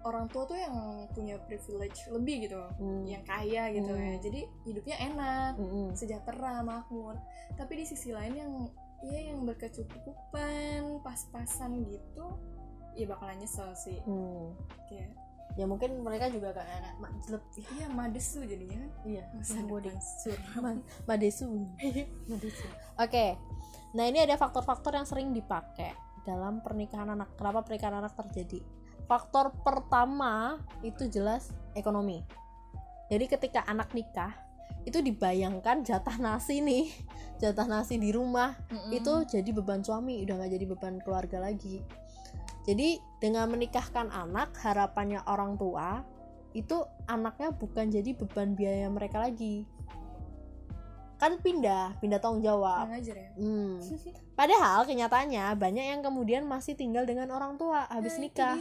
orang 0.00 0.30
tua 0.32 0.48
tuh 0.48 0.56
yang 0.56 1.04
punya 1.12 1.36
privilege 1.44 2.08
lebih 2.08 2.48
gitu 2.48 2.56
Hmm. 2.80 3.04
yang 3.04 3.20
kaya 3.20 3.68
gitu 3.68 3.92
Hmm. 3.92 4.00
ya 4.00 4.14
jadi 4.16 4.40
hidupnya 4.64 4.96
enak 5.12 5.52
Mm-mm. 5.60 5.92
sejahtera 5.92 6.64
makmur. 6.64 7.20
Tapi 7.60 7.72
di 7.76 7.84
sisi 7.84 8.08
lain 8.14 8.32
yang 8.32 8.52
ya 9.06 9.32
yang 9.32 9.48
berkecukupan 9.48 11.00
pas-pasan 11.00 11.84
gitu 11.88 12.26
ya 12.98 13.06
bakalan 13.08 13.40
nyesel 13.40 13.72
sih. 13.78 13.98
Hmm. 14.04 14.52
kayak 14.90 15.14
ya 15.58 15.66
mungkin 15.66 15.98
mereka 16.06 16.30
juga 16.30 16.54
kayak 16.54 16.98
majlep 17.02 17.42
iya 17.58 17.86
madesu 17.90 18.44
jadinya. 18.46 18.86
Iya 19.02 19.24
masa 19.34 19.58
yang 19.58 19.66
depan 19.66 19.82
depan 19.82 20.02
suram 20.22 20.62
Ma- 20.62 20.84
madesu. 21.08 21.46
Madesu. 22.28 22.66
Oke. 22.98 23.34
Nah 23.90 24.04
ini 24.06 24.22
ada 24.22 24.38
faktor-faktor 24.38 24.94
yang 24.94 25.06
sering 25.08 25.34
dipakai 25.34 25.90
dalam 26.22 26.62
pernikahan 26.62 27.10
anak. 27.10 27.34
Kenapa 27.34 27.66
pernikahan 27.66 27.98
anak 27.98 28.14
terjadi? 28.14 28.62
Faktor 29.10 29.50
pertama 29.66 30.62
itu 30.86 31.10
jelas 31.10 31.50
ekonomi. 31.74 32.22
Jadi 33.10 33.26
ketika 33.26 33.66
anak 33.66 33.90
nikah 33.90 34.30
itu 34.84 34.98
dibayangkan 35.00 35.84
jatah 35.84 36.16
nasi 36.16 36.60
nih. 36.64 36.88
Jatah 37.40 37.64
nasi 37.64 37.96
di 37.96 38.12
rumah. 38.12 38.52
Mm-mm. 38.68 38.92
itu 38.92 39.12
jadi 39.24 39.48
beban 39.56 39.80
suami 39.80 40.20
udah 40.28 40.36
nggak 40.36 40.52
jadi 40.60 40.66
beban 40.68 41.00
keluarga 41.00 41.40
lagi. 41.40 41.80
Jadi 42.68 43.00
dengan 43.16 43.48
menikahkan 43.48 44.12
anak 44.12 44.52
harapannya 44.60 45.24
orang 45.24 45.56
tua 45.56 46.04
itu 46.52 46.84
anaknya 47.08 47.54
bukan 47.56 47.88
jadi 47.88 48.12
beban 48.12 48.52
biaya 48.52 48.92
mereka 48.92 49.24
lagi. 49.24 49.64
Kan 51.16 51.40
pindah 51.40 51.96
pindah 52.00 52.20
tanggung 52.20 52.44
jawab. 52.44 52.92
Ya? 52.92 53.32
Hmm. 53.36 53.80
padahal 54.40 54.84
kenyataannya 54.84 55.52
banyak 55.56 55.86
yang 55.96 56.00
kemudian 56.04 56.44
masih 56.44 56.76
tinggal 56.76 57.04
dengan 57.04 57.28
orang 57.32 57.56
tua 57.56 57.88
habis 57.88 58.16
Nah, 58.16 58.24
nikah. 58.28 58.56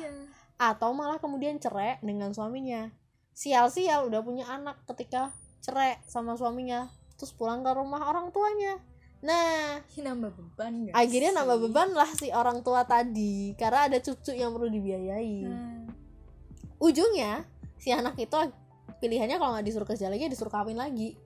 atau 0.59 0.91
malah 0.91 1.19
kemudian 1.19 1.59
cerai 1.59 1.99
dengan 1.99 2.31
suaminya. 2.31 2.91
Sial-sial 3.31 4.07
udah 4.07 4.19
punya 4.23 4.47
anak 4.47 4.83
ketika 4.87 5.31
cerai 5.59 5.99
sama 6.07 6.35
suaminya 6.35 6.87
terus 7.19 7.35
pulang 7.35 7.61
ke 7.61 7.71
rumah 7.75 8.07
orang 8.07 8.31
tuanya. 8.31 8.79
Nah 9.19 9.83
Ini 9.91 10.07
nambah 10.07 10.31
beban 10.31 10.73
gak 10.87 10.95
akhirnya 10.95 11.31
nambah 11.35 11.57
sih? 11.59 11.63
beban 11.67 11.89
lah 11.91 12.09
si 12.15 12.27
orang 12.31 12.63
tua 12.63 12.87
tadi 12.87 13.51
karena 13.59 13.91
ada 13.91 13.99
cucu 13.99 14.31
yang 14.31 14.55
perlu 14.55 14.71
dibiayai. 14.71 15.35
Nah, 15.43 15.91
ujungnya 16.79 17.43
si 17.75 17.91
anak 17.91 18.15
itu 18.15 18.35
pilihannya 18.99 19.35
kalau 19.35 19.55
nggak 19.55 19.67
disuruh 19.67 19.87
kerja 19.87 20.07
lagi 20.07 20.27
ya 20.27 20.31
disuruh 20.31 20.51
kawin 20.51 20.79
lagi. 20.79 21.19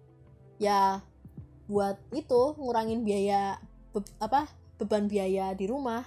Ya 0.58 1.06
buat 1.70 2.02
itu 2.14 2.58
ngurangin 2.58 3.06
biaya 3.06 3.62
be- 3.94 4.14
apa 4.18 4.50
beban 4.82 5.06
biaya 5.06 5.54
di 5.54 5.70
rumah 5.70 6.02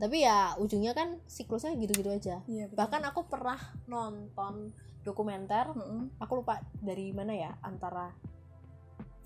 tapi 0.00 0.24
ya 0.24 0.56
ujungnya 0.56 0.96
kan 0.96 1.20
siklusnya 1.28 1.76
gitu-gitu 1.76 2.08
aja 2.08 2.40
iya 2.48 2.64
betul. 2.66 2.78
bahkan 2.80 3.02
aku 3.04 3.28
pernah 3.28 3.60
nonton 3.84 4.72
dokumenter 5.04 5.70
Mm-mm. 5.76 6.16
aku 6.16 6.40
lupa 6.40 6.64
dari 6.80 7.12
mana 7.12 7.36
ya 7.36 7.52
antara 7.60 8.12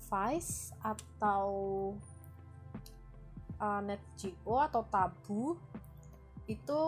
Vice 0.05 0.69
atau 0.85 1.47
uh, 3.57 3.81
NetGeo 3.81 4.55
atau 4.61 4.83
Tabu 4.85 5.57
itu 6.45 6.81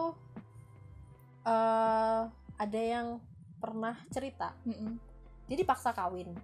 eh 1.47 2.21
ada 2.57 2.81
yang 2.81 3.23
pernah 3.57 3.95
cerita 4.11 4.51
Mm-mm. 4.67 4.99
dia 5.47 5.57
dipaksa 5.57 5.95
kawin 5.95 6.35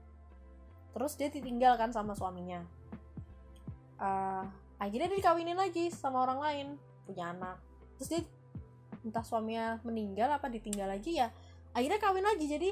terus 0.96 1.20
dia 1.20 1.28
ditinggalkan 1.28 1.92
sama 1.92 2.16
suaminya 2.16 2.64
Eh, 4.04 4.44
akhirnya 4.84 5.08
dia 5.08 5.20
dikawinin 5.24 5.56
lagi 5.56 5.88
sama 5.94 6.28
orang 6.28 6.40
lain 6.44 6.68
punya 7.04 7.32
anak 7.32 7.58
terus 7.96 8.10
dia 8.10 8.22
entah 9.04 9.22
suaminya 9.22 9.80
meninggal 9.84 10.32
apa 10.32 10.48
ditinggal 10.48 10.88
lagi 10.88 11.18
ya 11.18 11.28
akhirnya 11.72 12.00
kawin 12.00 12.24
lagi 12.24 12.46
jadi 12.46 12.70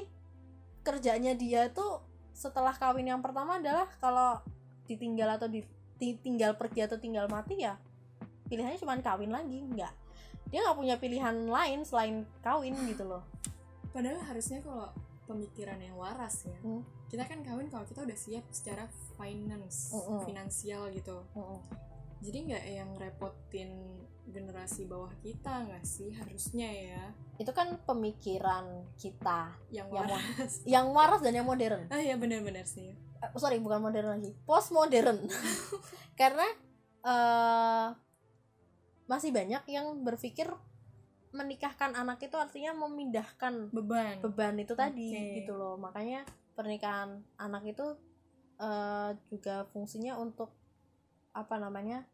kerjanya 0.82 1.32
dia 1.32 1.68
tuh 1.68 2.02
setelah 2.32 2.72
kawin 2.72 3.06
yang 3.06 3.20
pertama 3.20 3.60
adalah 3.60 3.86
kalau 4.00 4.40
ditinggal 4.84 5.36
atau 5.36 5.46
di- 5.46 5.68
ditinggal 5.96 6.56
pergi 6.56 6.84
atau 6.84 6.98
tinggal 6.98 7.28
mati 7.28 7.60
ya 7.60 7.76
pilihannya 8.48 8.80
cuma 8.80 8.98
kawin 8.98 9.30
lagi 9.30 9.62
nggak 9.62 9.92
dia 10.48 10.60
nggak 10.60 10.76
punya 10.76 10.96
pilihan 10.96 11.46
lain 11.46 11.80
selain 11.82 12.24
kawin 12.40 12.74
gitu 12.86 13.04
loh 13.04 13.22
Padahal 13.92 14.24
harusnya 14.24 14.64
kalau 14.64 14.88
pemikiran 15.28 15.76
yang 15.76 15.92
waras 15.94 16.48
ya, 16.48 16.56
Hmm. 16.64 16.80
kita 17.12 17.28
kan 17.28 17.44
kawin 17.44 17.68
kalau 17.68 17.84
kita 17.84 18.00
udah 18.00 18.16
siap 18.16 18.40
secara 18.48 18.88
finance, 19.20 19.92
Mm-mm. 19.92 20.24
finansial 20.24 20.88
gitu. 20.88 21.20
Jadi 22.24 22.38
nggak 22.48 22.64
yang 22.66 22.90
repotin 22.96 23.68
generasi 24.30 24.86
bawah 24.86 25.10
kita 25.20 25.66
nggak 25.66 25.82
sih 25.82 26.14
harusnya 26.14 26.68
ya, 26.70 27.04
itu 27.42 27.50
kan 27.50 27.74
pemikiran 27.82 28.86
kita 28.94 29.50
yang 29.74 29.90
Yang 29.90 30.08
waras. 30.08 30.52
yang 30.78 30.86
waras 30.94 31.20
dan 31.20 31.34
yang 31.34 31.46
modern 31.48 31.90
ah 31.90 31.98
ya 31.98 32.14
benar-benar 32.14 32.62
sih. 32.64 32.94
Eh, 32.94 33.30
sorry 33.38 33.58
bukan 33.58 33.82
modern 33.82 34.18
lagi 34.18 34.30
post 34.46 34.70
modern 34.70 35.26
karena 36.20 36.46
eh 37.02 37.88
masih 39.10 39.34
banyak 39.34 39.62
yang 39.68 39.86
berpikir 40.06 40.48
menikahkan 41.32 41.96
anak 41.96 42.22
itu 42.22 42.36
artinya 42.38 42.72
memindahkan 42.76 43.72
Beban. 43.74 44.20
beban 44.22 44.54
itu 44.60 44.72
tadi 44.76 45.10
Oke. 45.10 45.42
gitu 45.42 45.52
loh 45.58 45.74
makanya 45.76 46.22
pernikahan 46.54 47.20
anak 47.36 47.66
itu 47.66 47.86
eh, 48.62 49.10
juga 49.28 49.66
fungsinya 49.74 50.16
untuk 50.20 50.54
apa 51.32 51.56
namanya 51.58 52.04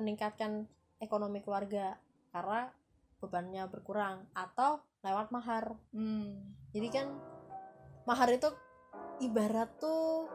meningkatkan 0.00 0.66
ekonomi 1.02 1.42
keluarga 1.42 1.98
karena 2.30 2.70
bebannya 3.18 3.66
berkurang 3.66 4.24
atau 4.32 4.78
lewat 5.02 5.28
mahar 5.28 5.74
Hmm. 5.90 6.54
jadi 6.70 6.88
kan 6.88 7.06
mahar 8.04 8.30
itu 8.30 8.48
ibarat 9.20 9.70
tuh 9.76 10.30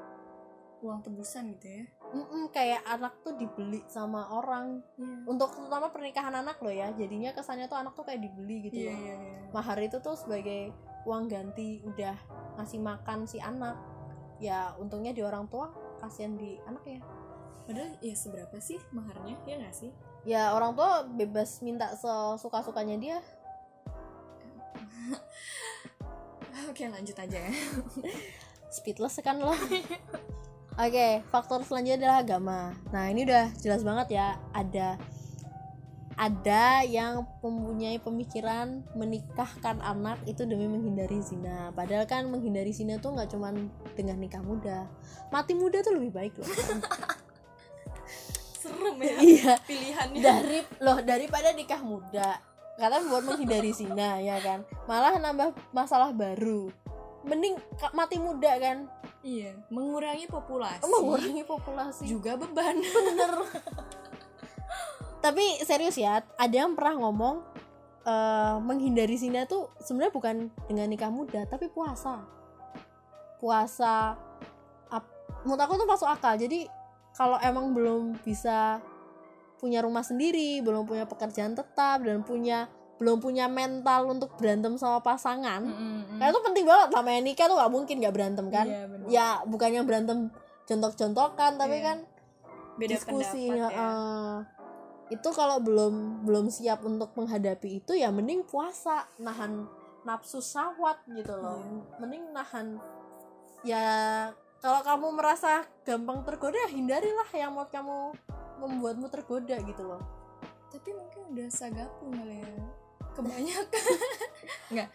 Uang 0.77 1.01
tebusan 1.01 1.57
gitu 1.57 1.65
ya. 1.65 1.83
mm-mm, 2.13 2.53
kayak 2.53 2.85
anak 2.85 3.25
tuh 3.25 3.33
dibeli 3.33 3.81
sama 3.89 4.29
orang 4.29 4.77
Iya. 4.93 5.25
untuk 5.25 5.49
terutama 5.49 5.89
pernikahan 5.89 6.29
anak 6.31 6.61
loh 6.61 6.69
ya 6.69 6.93
jadinya 6.93 7.33
kesannya 7.33 7.65
tuh 7.65 7.81
anak 7.81 7.97
tuh 7.97 8.05
kayak 8.05 8.21
dibeli 8.21 8.69
gitu 8.69 8.85
loh 8.85 8.93
iya 8.93 9.15
iya. 9.17 9.49
mahar 9.49 9.81
itu 9.81 9.97
tuh 9.97 10.13
sebagai 10.13 10.69
uang 11.03 11.25
ganti 11.25 11.81
udah 11.81 12.13
ngasih 12.55 12.77
makan 12.77 13.25
si 13.25 13.41
anak 13.41 13.73
ya 14.37 14.77
untungnya 14.77 15.11
di 15.11 15.25
orang 15.25 15.49
tua 15.49 15.73
kasihan 15.97 16.37
di 16.37 16.61
anak 16.63 16.85
ya 16.85 17.01
Padahal 17.67 17.99
ya 17.99 18.15
seberapa 18.15 18.55
sih 18.61 18.79
maharnya 18.95 19.35
ya 19.43 19.59
nggak 19.59 19.75
sih? 19.75 19.91
Ya 20.27 20.51
orang 20.51 20.75
tua 20.75 21.07
bebas 21.07 21.63
minta 21.63 21.95
sesuka 21.95 22.59
sukanya 22.59 22.99
dia. 22.99 23.17
Oke 26.67 26.83
lanjut 26.91 27.15
aja 27.15 27.47
ya. 27.47 27.51
speedless 28.75 29.23
kan 29.23 29.39
lo. 29.39 29.55
Oke 30.75 31.23
faktor 31.31 31.63
selanjutnya 31.63 32.03
adalah 32.03 32.17
agama. 32.27 32.75
Nah 32.91 33.07
ini 33.07 33.23
udah 33.23 33.55
jelas 33.63 33.87
banget 33.87 34.19
ya. 34.19 34.35
Ada 34.51 34.99
ada 36.17 36.81
yang 36.81 37.29
mempunyai 37.45 38.01
pemikiran 38.01 38.81
menikahkan 38.97 39.79
anak 39.79 40.19
itu 40.27 40.43
demi 40.43 40.67
menghindari 40.67 41.23
zina. 41.23 41.71
Padahal 41.71 42.03
kan 42.03 42.27
menghindari 42.27 42.75
zina 42.75 42.99
tuh 42.99 43.15
nggak 43.15 43.31
cuman 43.31 43.71
dengan 43.95 44.19
nikah 44.19 44.43
muda. 44.43 44.91
Mati 45.31 45.55
muda 45.55 45.79
tuh 45.85 45.95
lebih 45.95 46.11
baik 46.11 46.33
loh 46.35 46.49
Serem 48.67 48.97
ya 48.99 49.15
iya. 49.35 49.53
pilihannya. 49.63 50.21
dari 50.21 50.59
loh 50.77 50.99
daripada 51.01 51.49
nikah 51.51 51.81
muda 51.81 52.37
karena 52.77 53.01
buat 53.09 53.23
menghindari 53.25 53.73
zina 53.73 54.19
ya 54.29 54.37
kan? 54.37 54.61
Malah 54.85 55.17
nambah 55.17 55.55
masalah 55.73 56.13
baru. 56.13 56.69
Mending 57.25 57.57
mati 57.91 58.21
muda 58.21 58.53
kan? 58.61 58.85
Iya, 59.25 59.57
mengurangi 59.67 60.29
populasi. 60.29 60.85
mengurangi 60.85 61.43
populasi. 61.43 62.03
Juga 62.05 62.37
beban. 62.37 62.77
bener. 62.95 63.33
Tapi 65.17 65.59
serius 65.65 65.97
ya 65.97 66.21
ada 66.37 66.55
yang 66.55 66.77
pernah 66.77 67.01
ngomong 67.01 67.41
eh, 68.05 68.55
menghindari 68.61 69.17
zina 69.17 69.43
tuh 69.43 69.73
sebenarnya 69.81 70.13
bukan 70.13 70.35
dengan 70.69 70.87
nikah 70.87 71.09
muda 71.11 71.43
tapi 71.49 71.67
puasa. 71.67 72.23
Puasa 73.41 74.15
ap- 74.87 75.13
menurut 75.43 75.61
aku 75.61 75.73
tuh 75.75 75.89
masuk 75.89 76.07
akal. 76.07 76.37
Jadi 76.37 76.69
kalau 77.17 77.41
emang 77.41 77.73
belum 77.73 78.21
bisa 78.21 78.77
punya 79.57 79.81
rumah 79.81 80.05
sendiri 80.05 80.61
belum 80.61 80.85
punya 80.85 81.03
pekerjaan 81.03 81.51
tetap 81.51 82.05
dan 82.05 82.21
punya 82.21 82.69
belum 82.97 83.17
punya 83.17 83.45
mental 83.45 84.05
untuk 84.07 84.37
berantem 84.37 84.73
sama 84.73 85.01
pasangan 85.01 85.61
karena 86.13 86.29
itu 86.29 86.41
penting 86.43 86.65
banget 86.65 86.89
namanya 86.91 87.21
nikah 87.23 87.45
tuh 87.45 87.57
gak 87.57 87.69
mungkin 87.69 87.95
gak 87.97 88.09
berantem 88.11 88.45
kan 88.49 88.65
Iya, 88.65 88.83
bener. 88.85 89.05
ya 89.07 89.27
bukan 89.43 89.69
yang 89.71 89.85
berantem 89.85 90.29
jontok-jontokan 90.65 91.57
tapi 91.57 91.77
Iya. 91.77 91.85
kan 91.85 91.97
beda 92.77 92.89
diskusi 92.93 93.49
pendapat 93.49 93.73
ya. 93.73 93.81
heeh. 93.81 94.33
itu 95.09 95.29
kalau 95.31 95.57
belum 95.57 95.93
belum 96.21 96.45
siap 96.49 96.81
untuk 96.83 97.13
menghadapi 97.13 97.79
itu 97.79 97.93
ya 97.93 98.09
mending 98.09 98.43
puasa 98.43 99.05
nahan 99.17 99.65
nafsu 100.03 100.37
syahwat 100.37 101.01
gitu 101.07 101.33
loh 101.33 101.57
Iya. 101.57 101.97
mending 101.97 102.23
nahan 102.29 102.67
ya 103.63 103.85
kalau 104.57 104.81
kamu 104.81 105.07
merasa 105.13 105.65
gampang 105.85 106.25
tergoda 106.25 106.57
hindarilah 106.73 107.29
yang 107.33 107.53
mau 107.53 107.69
kamu 107.69 108.13
membuatmu 108.57 109.07
tergoda 109.13 109.57
gitu 109.61 109.85
loh. 109.85 110.01
Tapi 110.73 110.89
mungkin 110.97 111.21
udah 111.33 111.47
sagapu 111.53 112.09
kali 112.09 112.41
ya 112.41 112.53
kebanyakan. 113.13 113.85
Nggak. 114.73 114.89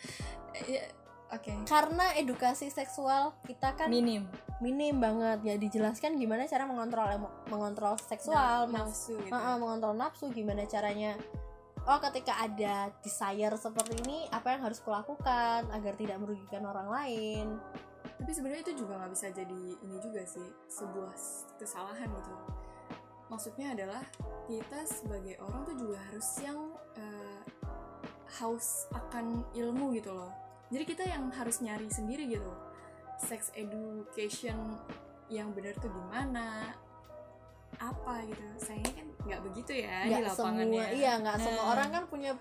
Ya 0.66 0.82
oke. 1.30 1.52
Karena 1.66 2.06
edukasi 2.18 2.68
seksual 2.74 3.34
kita 3.46 3.74
kan 3.78 3.86
minim. 3.86 4.26
minim 4.58 4.98
banget. 4.98 5.38
Ya 5.46 5.54
dijelaskan 5.58 6.18
gimana 6.18 6.50
cara 6.50 6.66
mengontrol 6.66 7.06
mengontrol 7.50 7.94
seksual 7.98 8.66
Nah, 8.70 8.86
nafsu 8.86 9.18
gitu. 9.22 9.30
Heeh, 9.30 9.54
mengontrol 9.58 9.94
nafsu 9.94 10.26
gimana 10.34 10.66
caranya. 10.66 11.14
Oh 11.82 11.98
ketika 11.98 12.38
ada 12.38 12.94
desire 13.02 13.58
seperti 13.58 13.98
ini 14.06 14.30
apa 14.30 14.54
yang 14.54 14.62
harus 14.62 14.78
kulakukan 14.78 15.66
agar 15.74 15.94
tidak 15.98 16.22
merugikan 16.22 16.62
orang 16.62 16.86
lain 16.86 17.58
tapi 18.22 18.38
sebenarnya 18.38 18.62
itu 18.70 18.86
juga 18.86 19.02
nggak 19.02 19.12
bisa 19.18 19.34
jadi 19.34 19.62
ini 19.82 19.98
juga 19.98 20.22
sih 20.22 20.46
sebuah 20.70 21.10
kesalahan 21.58 22.06
gitu. 22.06 22.34
Maksudnya 23.26 23.74
adalah 23.74 23.98
kita 24.46 24.86
sebagai 24.86 25.42
orang 25.42 25.66
tuh 25.66 25.74
juga 25.74 25.98
harus 26.06 26.28
yang 26.38 26.70
eh, 26.94 27.42
haus 28.38 28.86
akan 28.94 29.42
ilmu 29.58 29.90
gitu 29.98 30.14
loh. 30.14 30.30
Jadi 30.70 30.84
kita 30.86 31.02
yang 31.02 31.34
harus 31.34 31.58
nyari 31.66 31.90
sendiri 31.90 32.30
gitu. 32.30 32.46
Sex 33.18 33.50
education 33.58 34.78
yang 35.26 35.50
benar 35.50 35.74
tuh 35.82 35.90
gimana 35.90 36.78
apa 37.82 38.22
gitu. 38.22 38.38
Sayangnya 38.54 39.02
kan 39.02 39.06
nggak 39.26 39.40
begitu 39.50 39.82
ya 39.82 40.06
di 40.06 40.14
nggak 40.14 40.30
lapangan 40.30 40.62
semua 40.62 40.78
ya 40.78 40.88
iya 40.94 41.12
nggak 41.18 41.36
semua 41.42 41.62
Nah, 41.66 41.70
orang 41.74 41.88
kan 41.90 42.04
punya 42.06 42.32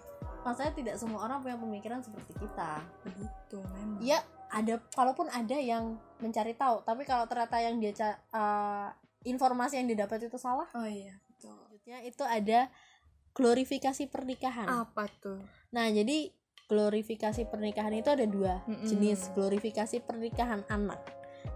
maksudnya 0.46 0.74
tidak 0.78 0.96
semua 1.02 1.26
orang 1.26 1.42
punya 1.42 1.58
pemikiran 1.58 2.06
seperti 2.06 2.38
kita. 2.38 2.86
Begitu 3.02 3.58
memang. 3.66 3.98
Iya 3.98 4.22
ada 4.52 4.78
kalaupun 4.92 5.32
ada 5.32 5.58
yang 5.58 5.96
mencari 6.20 6.54
tahu 6.54 6.84
tapi 6.84 7.08
kalau 7.08 7.26
ternyata 7.26 7.58
yang 7.64 7.80
dia 7.80 7.92
eh, 8.12 8.88
informasi 9.26 9.80
yang 9.80 9.88
didapat 9.88 10.28
itu 10.28 10.38
salah 10.38 10.68
oh 10.76 10.88
iya 10.88 11.16
betul 11.32 11.56
selanjutnya 11.56 11.98
itu 12.04 12.24
ada 12.28 12.60
glorifikasi 13.32 14.04
pernikahan 14.12 14.68
apa 14.68 15.08
tuh 15.24 15.40
Nah, 15.72 15.88
jadi 15.88 16.28
glorifikasi 16.68 17.48
pernikahan 17.48 17.96
itu 17.96 18.12
ada 18.12 18.28
dua 18.28 18.64
Mm-mm. 18.68 18.88
jenis, 18.88 19.32
glorifikasi 19.36 20.04
pernikahan 20.04 20.64
anak 20.68 21.00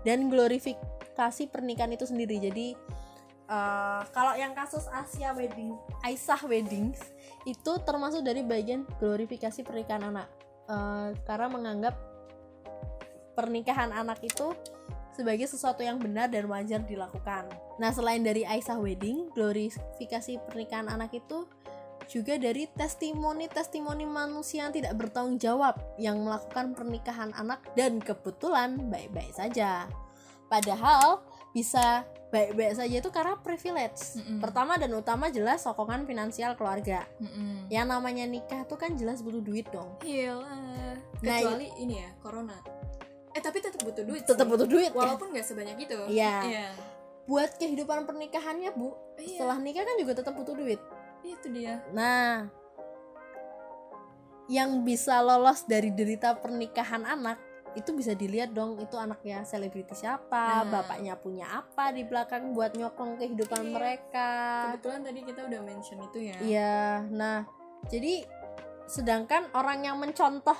dan 0.07 0.27
glorifikasi 0.31 1.43
pernikahan 1.51 1.95
itu 1.95 2.07
sendiri. 2.07 2.39
Jadi 2.39 2.67
eh, 3.47 4.01
kalau 4.15 4.33
yang 4.39 4.55
kasus 4.55 4.87
Asia 4.87 5.35
Wedding, 5.35 5.75
Aisyah 6.03 6.41
Weddings 6.47 6.99
itu 7.43 7.71
termasuk 7.83 8.23
dari 8.23 8.43
bagian 8.43 8.87
glorifikasi 8.99 9.61
pernikahan 9.67 10.15
anak 10.15 10.27
Eh, 10.65 11.09
karena 11.29 11.45
menganggap 11.45 11.93
pernikahan 13.35 13.91
anak 13.91 14.23
itu 14.23 14.55
sebagai 15.15 15.47
sesuatu 15.47 15.79
yang 15.79 15.95
benar 15.95 16.27
dan 16.27 16.47
wajar 16.51 16.83
dilakukan. 16.83 17.47
Nah, 17.79 17.91
selain 17.95 18.19
dari 18.23 18.43
Aisyah 18.43 18.79
Wedding, 18.79 19.31
glorifikasi 19.31 20.39
pernikahan 20.51 20.91
anak 20.91 21.15
itu 21.15 21.47
juga 22.05 22.37
dari 22.37 22.69
testimoni-testimoni 22.69 24.05
manusia 24.05 24.67
yang 24.67 24.73
tidak 24.75 24.93
bertanggung 24.93 25.41
jawab 25.41 25.79
yang 25.97 26.21
melakukan 26.21 26.77
pernikahan 26.77 27.31
anak 27.33 27.65
dan 27.73 27.97
kebetulan 27.97 28.77
baik-baik 28.91 29.33
saja. 29.33 29.89
Padahal 30.45 31.25
bisa 31.55 32.05
baik-baik 32.29 32.77
saja 32.77 32.95
itu 32.99 33.09
karena 33.09 33.39
privilege. 33.39 34.19
Mm-mm. 34.19 34.43
Pertama 34.43 34.77
dan 34.77 34.91
utama 34.93 35.31
jelas 35.33 35.65
sokongan 35.65 36.05
finansial 36.05 36.53
keluarga. 36.53 37.07
Mm-mm. 37.17 37.71
Yang 37.71 37.87
namanya 37.89 38.25
nikah 38.29 38.61
tuh 38.67 38.77
kan 38.77 38.93
jelas 38.99 39.23
butuh 39.25 39.41
duit 39.41 39.65
dong. 39.73 39.97
Iyalah. 40.05 40.99
Nah, 41.23 41.39
Kecuali 41.41 41.71
ini 41.81 42.03
ya, 42.03 42.09
corona. 42.21 42.59
Eh 43.35 43.41
tapi 43.43 43.59
tetap 43.59 43.83
butuh 43.83 44.03
duit. 44.07 44.23
Tetap 44.23 44.47
butuh 44.47 44.63
duit. 44.65 44.89
ya. 44.89 44.95
Walaupun 44.95 45.35
nggak 45.35 45.43
sebanyak 45.43 45.75
itu. 45.77 45.99
Iya. 46.07 46.35
Iya. 46.41 46.67
Buat 47.27 47.59
kehidupan 47.59 48.07
pernikahannya, 48.07 48.71
Bu, 48.71 48.95
Iya. 49.17 49.43
setelah 49.43 49.57
nikah 49.59 49.83
kan 49.83 49.95
juga 49.99 50.13
tetap 50.15 50.33
butuh 50.33 50.55
duit. 50.55 50.79
Itu 51.21 51.49
dia. 51.51 51.81
Nah, 51.91 52.47
yang 54.45 54.85
bisa 54.85 55.19
lolos 55.19 55.65
dari 55.65 55.89
derita 55.89 56.37
pernikahan 56.37 57.01
anak 57.01 57.41
itu 57.75 57.91
bisa 57.91 58.15
dilihat 58.15 58.55
dong 58.55 58.79
itu 58.79 58.95
anaknya 58.95 59.43
selebriti 59.43 59.91
siapa, 59.91 60.63
Nah. 60.63 60.79
bapaknya 60.79 61.19
punya 61.19 61.59
apa 61.59 61.91
di 61.91 62.07
belakang 62.07 62.55
buat 62.55 62.71
nyokong 62.71 63.19
kehidupan 63.19 63.67
Iya. 63.67 63.73
mereka. 63.73 64.29
Kebetulan 64.71 65.01
tadi 65.03 65.19
kita 65.27 65.41
udah 65.43 65.59
mention 65.59 65.99
itu 65.99 66.17
ya. 66.23 66.37
Iya, 66.39 66.79
nah 67.11 67.43
jadi 67.91 68.23
sedangkan 68.87 69.51
orang 69.51 69.83
yang 69.83 69.97
mencontoh 69.99 70.55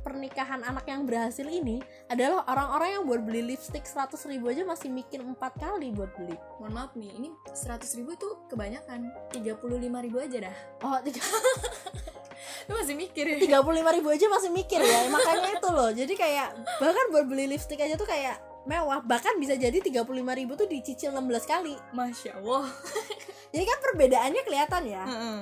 pernikahan 0.00 0.62
anak 0.62 0.86
yang 0.86 1.04
berhasil 1.04 1.44
ini 1.44 1.78
adalah 2.06 2.46
orang-orang 2.46 2.88
yang 2.98 3.02
buat 3.04 3.20
beli 3.22 3.54
lipstick 3.54 3.84
100 3.84 4.14
ribu 4.26 4.48
aja 4.48 4.62
masih 4.62 4.88
mikir 4.88 5.20
empat 5.20 5.58
kali 5.58 5.90
buat 5.90 6.10
beli. 6.14 6.34
Mohon 6.58 6.72
maaf 6.72 6.92
nih, 6.94 7.10
ini 7.14 7.28
100 7.50 7.98
ribu 7.98 8.14
tuh 8.14 8.38
kebanyakan. 8.46 9.10
35 9.30 9.58
ribu 10.00 10.16
aja 10.18 10.38
dah. 10.48 10.56
Oh, 10.82 10.98
tiga- 11.00 11.22
Lu 12.68 12.76
masih 12.76 12.94
mikir 12.94 13.24
ya? 13.24 13.36
tiga 13.40 13.58
puluh 13.60 13.80
lima 13.80 13.90
ribu 13.90 14.12
aja 14.12 14.28
masih 14.28 14.52
mikir 14.52 14.76
ya 14.78 15.08
makanya 15.08 15.56
itu 15.56 15.68
loh 15.68 15.88
jadi 15.88 16.12
kayak 16.12 16.48
bahkan 16.76 17.06
buat 17.08 17.24
beli 17.24 17.48
lipstick 17.48 17.80
aja 17.80 17.96
tuh 17.96 18.04
kayak 18.04 18.36
mewah 18.62 19.00
bahkan 19.00 19.40
bisa 19.40 19.56
jadi 19.56 19.80
tiga 19.80 20.04
puluh 20.04 20.20
lima 20.20 20.36
ribu 20.36 20.52
tuh 20.52 20.68
dicicil 20.68 21.10
16 21.10 21.24
kali 21.44 21.74
Masya 21.90 22.38
Allah. 22.38 22.68
jadi 23.52 23.64
kan 23.64 23.78
perbedaannya 23.80 24.42
kelihatan 24.44 24.82
ya 24.84 25.02
Heeh. 25.02 25.40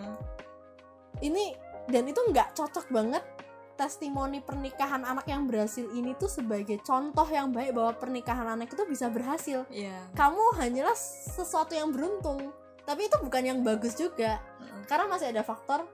ini 1.20 1.44
dan 1.86 2.06
itu 2.06 2.20
nggak 2.22 2.54
cocok 2.54 2.86
banget 2.88 3.22
testimoni 3.76 4.40
pernikahan 4.40 5.04
anak 5.04 5.28
yang 5.28 5.44
berhasil 5.44 5.84
ini 5.92 6.16
tuh 6.16 6.26
sebagai 6.26 6.80
contoh 6.80 7.28
yang 7.28 7.52
baik 7.52 7.76
bahwa 7.76 7.92
pernikahan 7.94 8.48
anak 8.48 8.72
itu 8.72 8.82
bisa 8.88 9.06
berhasil 9.06 9.68
Iya. 9.68 10.00
kamu 10.16 10.42
hanyalah 10.56 10.96
sesuatu 10.96 11.76
yang 11.76 11.92
beruntung 11.92 12.50
tapi 12.88 13.06
itu 13.06 13.16
bukan 13.20 13.42
yang 13.44 13.58
bagus 13.60 13.92
juga 13.94 14.40
Heeh. 14.40 14.82
karena 14.88 15.04
masih 15.06 15.28
ada 15.28 15.44
faktor 15.44 15.84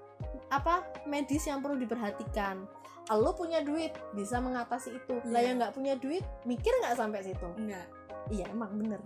apa 0.48 0.86
medis 1.04 1.42
yang 1.44 1.58
perlu 1.58 1.76
diperhatikan 1.76 2.64
lo 3.12 3.36
punya 3.36 3.60
duit 3.60 3.92
bisa 4.16 4.40
mengatasi 4.40 4.96
itu 4.96 5.20
lah 5.28 5.42
Iya. 5.42 5.52
yang 5.52 5.56
nggak 5.60 5.74
punya 5.74 5.94
duit 5.98 6.24
mikir 6.48 6.72
nggak 6.80 6.96
sampai 6.96 7.20
situ 7.20 7.48
Enggak. 7.58 7.84
iya 8.30 8.46
emang 8.48 8.72
bener 8.78 9.02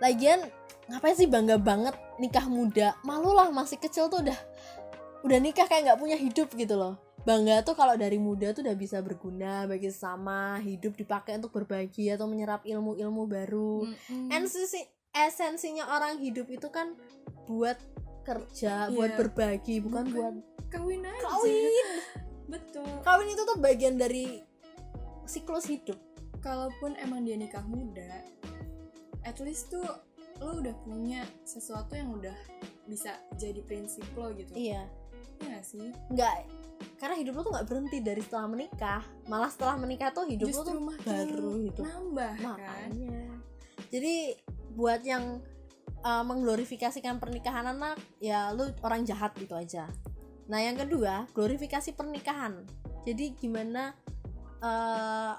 lagian 0.00 0.48
ngapain 0.88 1.14
sih 1.14 1.28
bangga 1.30 1.54
banget 1.60 1.94
nikah 2.18 2.50
muda 2.50 2.96
malu 3.06 3.30
lah 3.30 3.46
masih 3.52 3.78
kecil 3.78 4.10
tuh 4.10 4.24
udah 4.26 4.34
udah 5.20 5.38
nikah 5.38 5.66
kayak 5.66 5.90
nggak 5.90 6.00
punya 6.00 6.16
hidup 6.16 6.48
gitu 6.52 6.74
loh 6.74 6.96
bangga 7.20 7.60
tuh 7.60 7.76
kalau 7.76 8.00
dari 8.00 8.16
muda 8.16 8.56
tuh 8.56 8.64
udah 8.64 8.72
bisa 8.72 9.04
berguna 9.04 9.68
bagi 9.68 9.92
sesama 9.92 10.56
hidup 10.58 10.96
dipakai 10.96 11.36
untuk 11.36 11.52
berbagi 11.52 12.08
atau 12.08 12.24
menyerap 12.24 12.64
ilmu-ilmu 12.64 13.28
baru 13.28 13.84
Mm-mm. 13.84 14.32
esensi 14.32 14.80
esensinya 15.12 15.90
orang 15.90 16.16
hidup 16.16 16.48
itu 16.48 16.70
kan 16.70 16.96
buat 17.44 17.76
kerja, 18.22 18.86
Iya. 18.86 18.94
buat 18.94 19.10
berbagi, 19.18 19.82
bukan, 19.82 20.04
Bukan 20.06 20.14
buat 20.14 20.34
kawin 20.70 21.02
aja. 21.02 21.18
kawin. 21.24 21.88
Betul. 22.46 22.86
Kawin 23.02 23.28
itu 23.28 23.42
tuh 23.42 23.58
bagian 23.58 23.98
dari 23.98 24.38
siklus 25.26 25.66
hidup. 25.66 25.98
Kalaupun 26.38 26.94
emang 26.96 27.26
dia 27.26 27.34
nikah 27.34 27.64
muda, 27.66 28.22
at 29.26 29.34
least 29.42 29.74
tuh 29.74 29.82
lo 30.38 30.62
udah 30.62 30.72
punya 30.86 31.26
sesuatu 31.42 31.92
yang 31.92 32.14
udah 32.14 32.36
bisa 32.86 33.18
jadi 33.34 33.60
prinsip 33.60 34.06
lo 34.14 34.30
gitu. 34.32 34.54
Iya, 34.54 34.86
Iya 35.40 35.60
sih? 35.64 35.88
nggak 36.12 36.60
karena 36.96 37.16
hidup 37.16 37.32
lu 37.36 37.40
tuh 37.44 37.52
nggak 37.52 37.68
berhenti 37.68 37.98
dari 38.00 38.20
setelah 38.24 38.46
menikah. 38.48 39.02
Malah 39.28 39.50
setelah 39.52 39.76
menikah 39.76 40.12
tuh 40.12 40.24
hidup 40.28 40.48
lu 40.48 40.52
Justru 40.52 40.72
tuh 40.72 40.84
makin 40.84 41.08
baru 41.08 41.52
hidup. 41.60 41.84
nambah 41.84 42.32
kan. 42.36 42.44
Makanya. 42.56 43.24
Jadi 43.92 44.14
buat 44.76 45.00
yang 45.04 45.40
uh, 46.04 46.24
mengglorifikasikan 46.24 47.20
pernikahan 47.20 47.72
anak, 47.72 48.00
ya 48.20 48.52
lu 48.52 48.68
orang 48.84 49.04
jahat 49.04 49.32
gitu 49.36 49.56
aja. 49.56 49.88
Nah 50.48 50.60
yang 50.60 50.76
kedua, 50.76 51.28
glorifikasi 51.36 51.92
pernikahan. 51.92 52.64
Jadi 53.04 53.32
gimana 53.36 53.96
uh, 54.60 55.36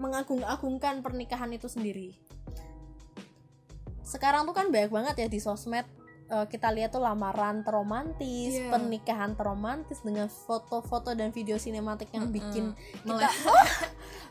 mengagung-agungkan 0.00 1.04
pernikahan 1.04 1.52
itu 1.52 1.68
sendiri. 1.68 2.16
Sekarang 4.04 4.44
tuh 4.44 4.56
kan 4.56 4.68
banyak 4.68 4.92
banget 4.92 5.14
ya 5.16 5.28
di 5.28 5.40
sosmed 5.40 5.84
uh, 6.26 6.44
kita 6.44 6.70
lihat 6.70 6.90
tuh 6.90 7.00
lamaran 7.00 7.60
teromantis, 7.60 8.54
Iya. 8.54 8.68
pernikahan 8.68 9.32
teromantis 9.32 10.00
dengan 10.00 10.26
foto-foto 10.26 11.12
dan 11.12 11.30
video 11.30 11.56
sinematik 11.56 12.08
yang 12.10 12.28
Mm-mm. 12.28 12.36
bikin 12.36 12.64
kita 13.02 13.28
oh, 13.46 13.64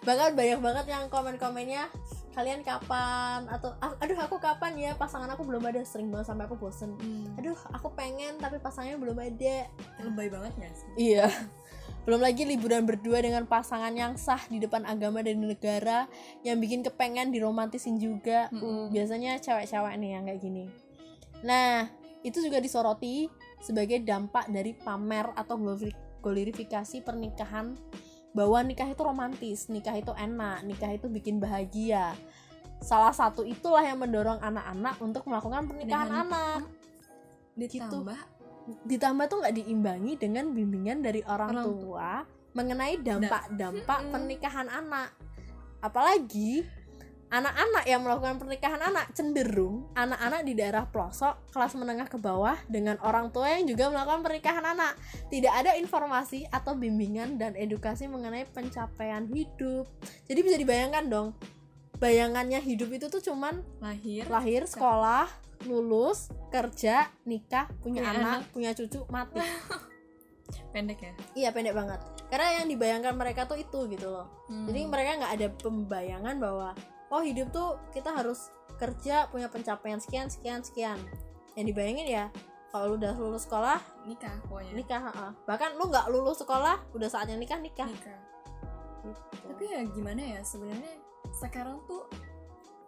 bahkan 0.01 0.31
banyak 0.31 0.59
banget 0.59 0.85
yang 0.87 1.03
komen-komennya 1.07 1.87
kalian 2.31 2.61
kapan 2.61 3.45
atau 3.47 3.77
"Ah, 3.77 3.93
aduh 3.99 4.17
aku 4.17 4.37
kapan 4.37 4.73
ya 4.73 4.91
pasangan 4.93 5.29
aku 5.29 5.43
belum 5.43 5.61
ada 5.63 5.81
sering 5.83 6.09
banget 6.09 6.27
sampai 6.27 6.45
aku 6.45 6.55
bosen 6.55 6.93
Hmm. 6.95 7.37
aduh 7.37 7.57
aku 7.71 7.93
pengen 7.93 8.37
tapi 8.37 8.57
pasangannya 8.57 8.97
belum 8.97 9.13
ada 9.15 9.69
lebay 9.99 10.27
banget 10.27 10.51
gak 10.55 10.73
sih? 10.73 11.13
iya 11.13 11.29
belum 12.03 12.19
lagi 12.19 12.43
liburan 12.43 12.83
berdua 12.83 13.21
dengan 13.21 13.45
pasangan 13.45 13.93
yang 13.93 14.17
sah 14.17 14.41
di 14.45 14.57
depan 14.57 14.83
agama 14.83 15.21
dan 15.21 15.39
negara 15.39 16.09
yang 16.41 16.57
bikin 16.57 16.81
kepengen 16.81 17.29
diromantisin 17.29 17.95
juga 17.95 18.49
Uh, 18.49 18.57
Mm-mm. 18.57 18.85
biasanya 18.89 19.37
cewek-cewek 19.37 19.93
nih 19.95 20.09
yang 20.11 20.23
kayak 20.25 20.41
gini 20.41 20.65
nah 21.43 21.87
itu 22.23 22.39
juga 22.39 22.63
disoroti 22.63 23.27
sebagai 23.59 23.99
dampak 24.03 24.47
dari 24.51 24.71
pamer 24.75 25.31
atau 25.35 25.59
glori- 25.59 25.95
glorifikasi 26.23 27.03
pernikahan 27.03 27.75
bahwa 28.33 28.59
nikah 28.65 28.87
itu 28.89 29.01
romantis 29.03 29.67
nikah 29.69 29.93
itu 29.93 30.11
enak 30.15 30.63
nikah 30.65 30.91
itu 30.95 31.07
bikin 31.11 31.37
bahagia. 31.37 32.15
Salah 32.83 33.15
satu 33.15 33.47
itulah 33.47 33.83
yang 33.83 33.99
mendorong 34.01 34.43
anak-anak 34.43 34.99
untuk 34.99 35.23
melakukan 35.27 35.71
pernikahan 35.71 36.07
Dengan- 36.11 36.27
anak. 36.27 36.61
ditambah. 37.53 38.19
Ditambah 38.87 39.25
tuh 39.29 39.37
nggak 39.43 39.55
diimbangi 39.59 40.13
dengan 40.19 40.51
bimbingan 40.51 40.99
dari 41.03 41.21
orang, 41.23 41.51
Orang 41.53 41.79
tua 41.79 42.09
mengenai 42.53 42.99
dampak-dampak 43.01 43.99
pernikahan 44.09 44.67
anak. 44.67 45.13
Apalagi 45.83 46.63
anak-anak 47.33 47.89
yang 47.89 48.05
melakukan 48.05 48.37
pernikahan 48.37 48.77
anak 48.77 49.09
cenderung 49.17 49.89
anak-anak 49.97 50.45
di 50.45 50.53
daerah 50.53 50.85
pelosok 50.85 51.49
kelas 51.49 51.73
menengah 51.73 52.05
ke 52.05 52.21
bawah 52.21 52.53
dengan 52.69 53.01
orang 53.01 53.33
tua 53.33 53.57
yang 53.57 53.65
juga 53.65 53.89
melakukan 53.89 54.21
pernikahan 54.21 54.61
anak. 54.61 54.93
Tidak 55.33 55.49
ada 55.49 55.73
informasi 55.73 56.45
atau 56.53 56.77
bimbingan 56.77 57.41
dan 57.41 57.57
edukasi 57.57 58.05
mengenai 58.05 58.45
pencapaian 58.45 59.25
hidup. 59.25 59.89
Jadi 60.29 60.39
bisa 60.45 60.61
dibayangkan 60.61 61.09
dong 61.09 61.33
bayangannya 61.97 62.59
hidup 62.59 62.91
itu 62.91 63.07
tuh 63.07 63.23
cuman 63.23 63.63
lahir 63.79 64.27
lahir 64.27 64.67
sekolah 64.67 65.29
lulus 65.63 66.27
kerja 66.51 67.07
nikah 67.23 67.71
punya 67.79 68.03
Punya 68.03 68.19
anak, 68.19 68.39
punya 68.51 68.71
cucu 68.75 69.07
mati. 69.07 69.39
Pendek 70.75 70.99
ya? 70.99 71.13
Iya 71.33 71.49
pendek 71.55 71.73
banget. 71.73 72.03
Karena 72.27 72.61
yang 72.61 72.67
dibayangkan 72.67 73.15
mereka 73.15 73.45
tuh 73.47 73.57
itu 73.57 73.87
gitu 73.89 74.09
loh. 74.11 74.27
Hmm. 74.51 74.67
jadi 74.67 74.85
mereka 74.85 75.11
nggak 75.23 75.33
ada 75.39 75.47
pembayangan 75.55 76.35
bahwa 76.37 76.75
oh 77.13 77.21
hidup 77.21 77.53
tuh 77.53 77.77
kita 77.93 78.09
harus 78.09 78.49
kerja 78.81 79.29
punya 79.29 79.47
pencapaian 79.47 80.01
sekian 80.01 80.27
sekian 80.33 80.65
sekian 80.65 80.97
yang 81.53 81.65
dibayangin 81.69 82.09
ya 82.09 82.25
kalau 82.73 82.97
lu 82.97 82.97
udah 82.97 83.13
lulus 83.13 83.45
sekolah 83.45 83.77
nikah 84.09 84.33
pokoknya 84.49 84.73
nikah 84.73 85.01
ha-ha. 85.05 85.29
bahkan 85.45 85.77
lu 85.77 85.85
nggak 85.93 86.09
lulus 86.09 86.41
sekolah 86.41 86.81
udah 86.97 87.05
saatnya 87.05 87.37
nikah 87.37 87.61
nikah 87.61 87.85
nikah 87.85 88.17
Gitu. 89.03 89.19
tapi 89.43 89.63
ya 89.67 89.81
gimana 89.91 90.21
ya 90.23 90.39
sebenarnya 90.47 90.95
sekarang 91.35 91.83
tuh 91.83 92.07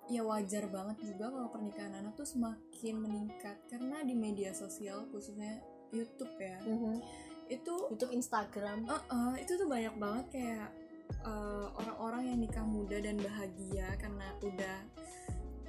ya 0.08 0.24
wajar 0.24 0.64
banget 0.72 1.12
juga 1.12 1.28
kalau 1.28 1.52
pernikahan 1.52 1.92
anak 1.92 2.16
tuh 2.16 2.24
semakin 2.24 2.96
meningkat 3.04 3.60
karena 3.68 4.00
di 4.00 4.16
media 4.16 4.56
sosial 4.56 5.12
khususnya 5.12 5.60
YouTube 5.92 6.32
ya 6.40 6.56
Mhm. 6.64 7.04
itu 7.52 7.76
YouTube 7.92 8.16
Instagram 8.16 8.88
eh, 8.88 9.04
eh, 9.12 9.34
itu 9.44 9.60
tuh 9.60 9.68
banyak 9.68 9.92
banget 10.00 10.26
kayak 10.32 10.68
eh, 11.08 11.68
orang-orang 11.76 12.24
yang 12.28 12.40
nikah 12.40 12.62
muda 12.62 12.98
dan 12.98 13.16
bahagia 13.16 13.94
karena 13.96 14.28
udah 14.40 14.78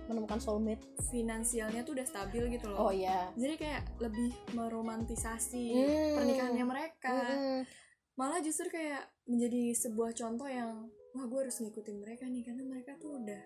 menemukan 0.07 0.39
soulmate. 0.39 0.85
finansialnya 1.09 1.83
tuh 1.83 1.95
udah 1.95 2.07
stabil 2.07 2.47
gitu 2.51 2.69
loh. 2.69 2.79
Oh 2.79 2.93
iya. 2.93 3.31
Jadi 3.35 3.55
kayak 3.57 3.83
lebih 3.99 4.31
meromantisasi 4.53 5.67
Hmm. 5.73 6.15
pernikahannya 6.15 6.65
mereka. 6.65 7.15
Mhm. 7.15 7.61
malah 8.17 8.41
justru 8.41 8.73
kayak 8.73 9.13
menjadi 9.29 9.77
sebuah 9.77 10.17
contoh 10.17 10.49
yang 10.49 10.89
wah 11.13 11.25
gue 11.27 11.37
harus 11.37 11.61
ngikutin 11.61 12.01
mereka 12.01 12.25
nih 12.25 12.41
karena 12.43 12.65
mereka 12.65 12.97
tuh 12.97 13.21
udah 13.21 13.43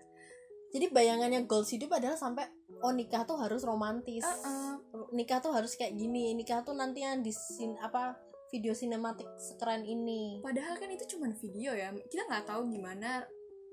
jadi 0.71 0.87
bayangannya 0.87 1.43
goals 1.43 1.67
hidup 1.67 1.91
adalah 1.91 2.15
sampai 2.15 2.47
oh 2.79 2.95
nikah 2.95 3.27
tuh 3.27 3.35
harus 3.35 3.67
romantis. 3.67 4.23
"Ah, 4.23 4.39
ah, 4.39 4.73
nikah 5.11 5.43
tuh 5.43 5.51
harus 5.51 5.75
kayak 5.75 5.91
gini 5.93 6.31
nikah 6.31 6.63
tuh 6.63 6.71
nanti 6.71 7.03
yang 7.03 7.19
di 7.19 7.35
sin 7.35 7.75
apa 7.83 8.15
video 8.51 8.75
sinematik 8.75 9.27
sekeren 9.39 9.87
ini. 9.87 10.43
Padahal 10.43 10.75
kan 10.75 10.91
itu 10.91 11.07
cuma 11.15 11.31
video 11.31 11.71
ya. 11.71 11.95
Kita 11.95 12.27
nggak 12.27 12.45
tahu 12.51 12.67
gimana 12.67 13.23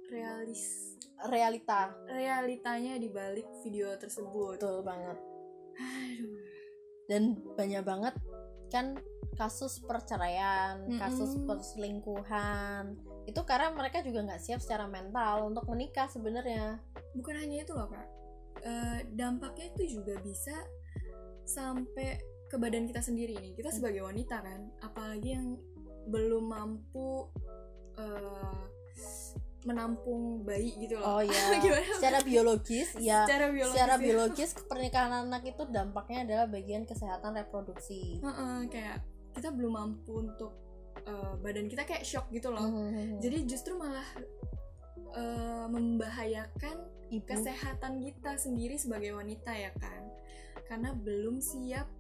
realis 0.09 0.95
realita. 1.27 1.93
realitanya 2.07 2.95
di 2.97 3.11
balik 3.11 3.45
video 3.67 3.93
tersebut. 3.99 4.63
Betul 4.63 4.87
banget. 4.87 5.19
Aduh. 5.77 6.39
Dan 7.11 7.23
banyak 7.59 7.83
banget 7.83 8.15
kan 8.71 9.01
kasus 9.35 9.83
perceraian 9.83 10.87
Mm-mm. 10.87 10.99
kasus 10.99 11.35
perselingkuhan. 11.43 12.95
Itu 13.27 13.43
karena 13.45 13.75
mereka 13.75 14.03
juga 14.03 14.25
nggak 14.25 14.43
siap 14.43 14.61
secara 14.63 14.87
mental 14.87 15.51
untuk 15.51 15.67
menikah 15.67 16.07
sebenarnya. 16.07 16.79
Bukan 17.19 17.35
hanya 17.35 17.67
itu 17.67 17.75
loh 17.75 17.91
kak. 17.91 18.09
Eh, 18.63 18.99
dampaknya 19.15 19.71
itu 19.75 20.01
juga 20.01 20.19
bisa 20.23 20.55
sampai 21.47 22.19
ke 22.49 22.57
badan 22.57 22.89
kita 22.89 23.05
sendiri 23.05 23.37
nih. 23.39 23.53
Kita 23.55 23.71
sebagai 23.71 24.03
wanita 24.03 24.41
kan 24.41 24.73
apalagi 24.81 25.37
yang 25.37 25.61
belum 26.09 26.45
mampu 26.49 27.29
eh, 28.01 28.63
menampung 29.69 30.47
bayi 30.49 30.73
gitu 30.81 30.97
loh. 30.97 31.19
Oh 31.19 31.23
ya 31.23 31.43
Gimana? 31.63 31.93
secara 31.99 32.19
biologis 32.25 32.95
ya. 32.97 33.29
Secara 33.29 33.53
biologis 33.53 33.75
secara 33.77 33.95
ya. 33.95 34.01
biologis 34.01 34.51
pernikahan 34.65 35.13
anak 35.29 35.43
itu 35.45 35.63
dampaknya 35.69 36.19
adalah 36.25 36.47
bagian 36.49 36.89
kesehatan 36.89 37.37
reproduksi. 37.37 38.23
Heeh, 38.25 38.57
kayak 38.73 38.99
kita 39.35 39.53
belum 39.53 39.73
mampu 39.77 40.25
untuk 40.25 40.57
eh, 41.05 41.35
badan 41.43 41.67
kita 41.67 41.85
kayak 41.85 42.07
shock 42.07 42.31
gitu 42.31 42.49
loh. 42.55 42.65
Mhm. 42.65 43.19
jadi 43.21 43.39
justru 43.45 43.75
malah 43.77 44.07
eh, 45.19 45.67
membahayakan 45.69 46.77
ibu. 47.13 47.27
kesehatan 47.27 48.01
kita 48.01 48.39
sendiri 48.39 48.79
sebagai 48.79 49.13
wanita 49.19 49.53
ya 49.53 49.75
kan? 49.77 50.07
Karena 50.71 50.95
belum 50.95 51.43
siap 51.43 51.98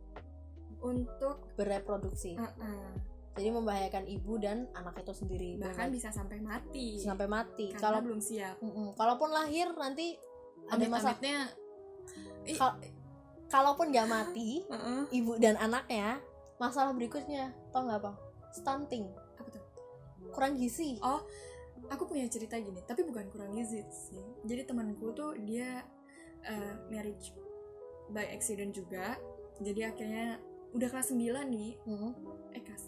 untuk 0.82 1.50
bereproduksi. 1.58 2.38
Uh-uh, 2.38 2.90
jadi 3.38 3.54
membahayakan 3.54 4.04
ibu 4.10 4.34
dan 4.42 4.66
anak 4.74 4.98
itu 4.98 5.14
sendiri 5.14 5.54
bahkan 5.62 5.94
bisa 5.94 6.10
sampai 6.10 6.42
mati. 6.42 6.98
Sampai 6.98 7.30
mati. 7.30 7.70
Karena 7.70 7.82
kalau 7.82 7.98
belum 8.02 8.18
siap. 8.18 8.58
Mm-mm. 8.58 8.98
kalaupun 8.98 9.30
lahir 9.30 9.70
nanti 9.78 10.18
ada 10.66 10.84
masalah 10.90 11.14
Amit-amitnya 11.14 11.38
Ih, 12.48 12.58
Kal- 12.58 12.80
kalaupun 13.46 13.94
nggak 13.94 14.08
mati 14.10 14.66
uh-uh. 14.66 15.06
ibu 15.14 15.38
dan 15.38 15.54
anaknya 15.54 16.18
masalah 16.58 16.90
berikutnya. 16.90 17.54
Tau 17.70 17.86
nggak 17.86 18.02
apa 18.02 18.12
stunting. 18.50 19.06
Apa 19.38 19.48
tuh? 19.54 19.62
Kurang 20.34 20.58
gizi. 20.58 20.98
Oh, 20.98 21.22
aku 21.94 22.10
punya 22.10 22.26
cerita 22.26 22.58
gini. 22.58 22.82
Tapi 22.82 23.06
bukan 23.06 23.30
kurang 23.30 23.54
gizi 23.54 23.86
sih. 23.86 24.24
Jadi 24.50 24.66
temanku 24.66 25.14
tuh 25.14 25.38
dia 25.46 25.86
eh, 26.42 26.74
marriage 26.90 27.30
by 28.10 28.26
accident 28.34 28.74
juga. 28.74 29.14
Jadi 29.62 29.80
akhirnya 29.86 30.42
udah 30.76 30.88
kelas 30.90 31.12
9 31.12 31.48
nih. 31.48 31.70
Mm. 31.86 32.12
eh 32.56 32.62
kelas 32.64 32.84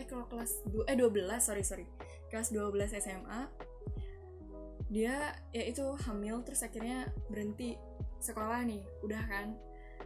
eh 0.00 0.06
kalau 0.08 0.26
kelas 0.28 0.64
2 0.68 0.88
eh 0.88 0.96
12 0.96 1.12
sorry 1.40 1.64
sorry. 1.64 1.86
Kelas 2.28 2.52
12 2.52 2.98
SMA 3.00 3.40
dia 4.92 5.32
ya 5.56 5.62
itu 5.64 5.84
hamil 6.04 6.44
terus 6.44 6.60
akhirnya 6.60 7.08
berhenti 7.32 7.80
sekolah 8.20 8.60
nih 8.68 8.84
udah 9.00 9.22
kan. 9.24 9.56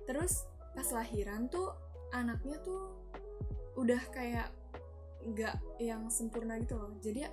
Terus 0.07 0.47
pas 0.75 0.87
lahiran 0.95 1.51
tuh 1.51 1.75
anaknya 2.15 2.63
tuh 2.63 2.95
udah 3.75 3.99
kayak 4.15 4.55
nggak 5.27 5.59
yang 5.83 6.07
sempurna 6.07 6.57
gitu 6.63 6.79
loh. 6.79 6.95
Jadi 7.03 7.27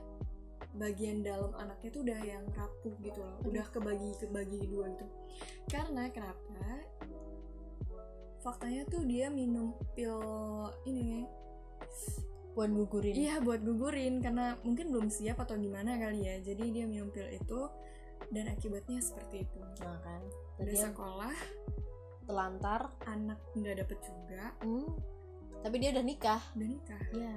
bagian 0.73 1.21
dalam 1.21 1.53
anaknya 1.53 1.89
tuh 1.93 2.01
udah 2.01 2.19
yang 2.25 2.43
rapuh 2.57 2.95
gitu 3.05 3.21
loh. 3.21 3.37
Udah 3.45 3.65
kebagi 3.69 4.17
kebagi 4.17 4.59
dua 4.65 4.89
gitu. 4.89 5.05
Karena 5.69 6.09
kenapa 6.09 6.81
faktanya 8.43 8.83
tuh 8.91 9.07
dia 9.07 9.31
minum 9.31 9.71
pil 9.95 10.19
ini 10.83 11.23
buat 12.53 12.69
gugurin. 12.69 13.15
Iya 13.15 13.41
buat 13.41 13.63
gugurin 13.63 14.21
karena 14.21 14.59
mungkin 14.61 14.93
belum 14.93 15.07
siap 15.09 15.41
atau 15.41 15.57
gimana 15.57 15.97
kali 15.97 16.27
ya. 16.27 16.35
Jadi 16.43 16.69
dia 16.69 16.85
minum 16.85 17.09
pil 17.09 17.25
itu 17.31 17.71
dan 18.29 18.51
akibatnya 18.51 18.99
seperti 18.99 19.47
itu. 19.47 19.59
nah 19.81 19.97
kan. 20.03 20.21
Dia 20.61 20.91
sekolah, 20.91 21.33
telantar. 22.29 22.93
Anak 23.09 23.41
nggak 23.57 23.81
dapet 23.81 23.97
juga, 24.05 24.53
hmm, 24.61 24.91
tapi 25.65 25.75
dia 25.81 25.89
udah 25.95 26.05
nikah. 26.05 26.41
Udah 26.53 26.69
nikah. 26.69 27.01
ya 27.15 27.33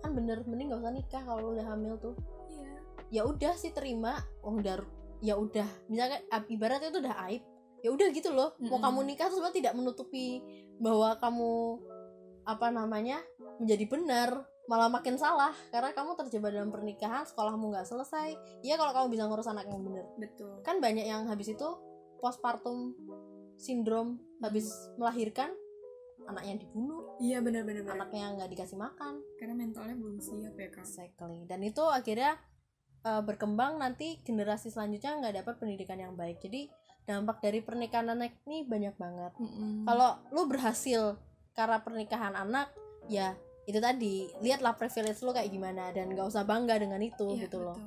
kan 0.00 0.16
bener 0.16 0.40
mending 0.48 0.72
gak 0.72 0.80
usah 0.80 0.94
nikah 0.96 1.22
kalau 1.28 1.52
udah 1.52 1.66
hamil 1.68 1.94
tuh. 2.00 2.16
Iya. 2.48 2.72
ya 3.12 3.22
udah 3.28 3.52
sih 3.52 3.68
terima 3.76 4.24
oh 4.40 4.56
udah 4.56 4.80
ya 5.20 5.36
udah. 5.36 5.68
Misalnya 5.92 6.24
ibaratnya 6.48 6.88
itu 6.88 7.00
udah 7.04 7.16
aib 7.28 7.44
ya 7.80 7.88
udah 7.90 8.08
gitu 8.12 8.30
loh 8.32 8.52
mau 8.60 8.76
Mm-mm. 8.76 8.84
kamu 8.84 8.98
nikah 9.08 9.26
tuh 9.28 9.40
sebenarnya 9.40 9.58
tidak 9.60 9.74
menutupi 9.76 10.40
bahwa 10.80 11.16
kamu 11.16 11.52
apa 12.44 12.66
namanya 12.72 13.20
menjadi 13.60 13.84
benar 13.88 14.30
malah 14.64 14.86
makin 14.86 15.18
salah 15.18 15.50
karena 15.74 15.90
kamu 15.90 16.14
terjebak 16.14 16.54
dalam 16.54 16.70
pernikahan 16.70 17.26
sekolahmu 17.26 17.74
nggak 17.74 17.88
selesai 17.88 18.38
ya 18.62 18.78
kalau 18.78 18.94
kamu 18.94 19.06
bisa 19.12 19.26
ngurus 19.26 19.50
anak 19.50 19.66
yang 19.66 19.82
bener 19.82 20.06
Betul. 20.16 20.62
kan 20.62 20.78
banyak 20.78 21.04
yang 21.04 21.26
habis 21.26 21.50
itu 21.50 21.68
postpartum 22.20 22.94
sindrom 23.58 24.20
habis 24.40 24.70
melahirkan 24.96 25.50
anaknya 26.28 26.62
dibunuh 26.62 27.16
Iya 27.18 27.42
benar-benar. 27.42 27.82
benar. 27.84 27.96
anaknya 28.06 28.24
nggak 28.38 28.50
dikasih 28.54 28.78
makan 28.78 29.24
Karena 29.36 29.54
mentalnya 29.56 29.96
belum 29.96 30.16
siap 30.20 30.54
ya 30.54 30.68
kak. 30.70 30.84
Exactly. 30.84 31.44
Dan 31.48 31.60
itu 31.64 31.82
akhirnya 31.84 32.38
uh, 33.02 33.20
berkembang 33.24 33.80
nanti 33.80 34.20
generasi 34.22 34.68
selanjutnya 34.70 35.16
nggak 35.20 35.34
dapat 35.42 35.54
pendidikan 35.58 35.98
yang 35.98 36.14
baik. 36.14 36.38
Jadi 36.38 36.68
dampak 37.10 37.42
dari 37.42 37.58
pernikahan 37.58 38.06
anak 38.08 38.38
ini 38.46 38.62
banyak 38.62 38.94
banget. 38.94 39.32
Mm-mm. 39.36 39.82
Kalau 39.82 40.22
lu 40.30 40.46
berhasil 40.46 41.18
karena 41.50 41.82
pernikahan 41.82 42.32
anak, 42.32 42.70
ya 43.04 43.34
itu 43.66 43.76
tadi 43.76 44.30
lihatlah 44.38 44.74
privilege 44.74 45.18
lu 45.20 45.30
kayak 45.30 45.46
gimana 45.46 45.90
dan 45.90 46.08
nggak 46.08 46.26
usah 46.26 46.42
bangga 46.42 46.78
dengan 46.78 46.98
itu 46.98 47.34
Iya, 47.34 47.46
gitu 47.46 47.58
loh. 47.60 47.78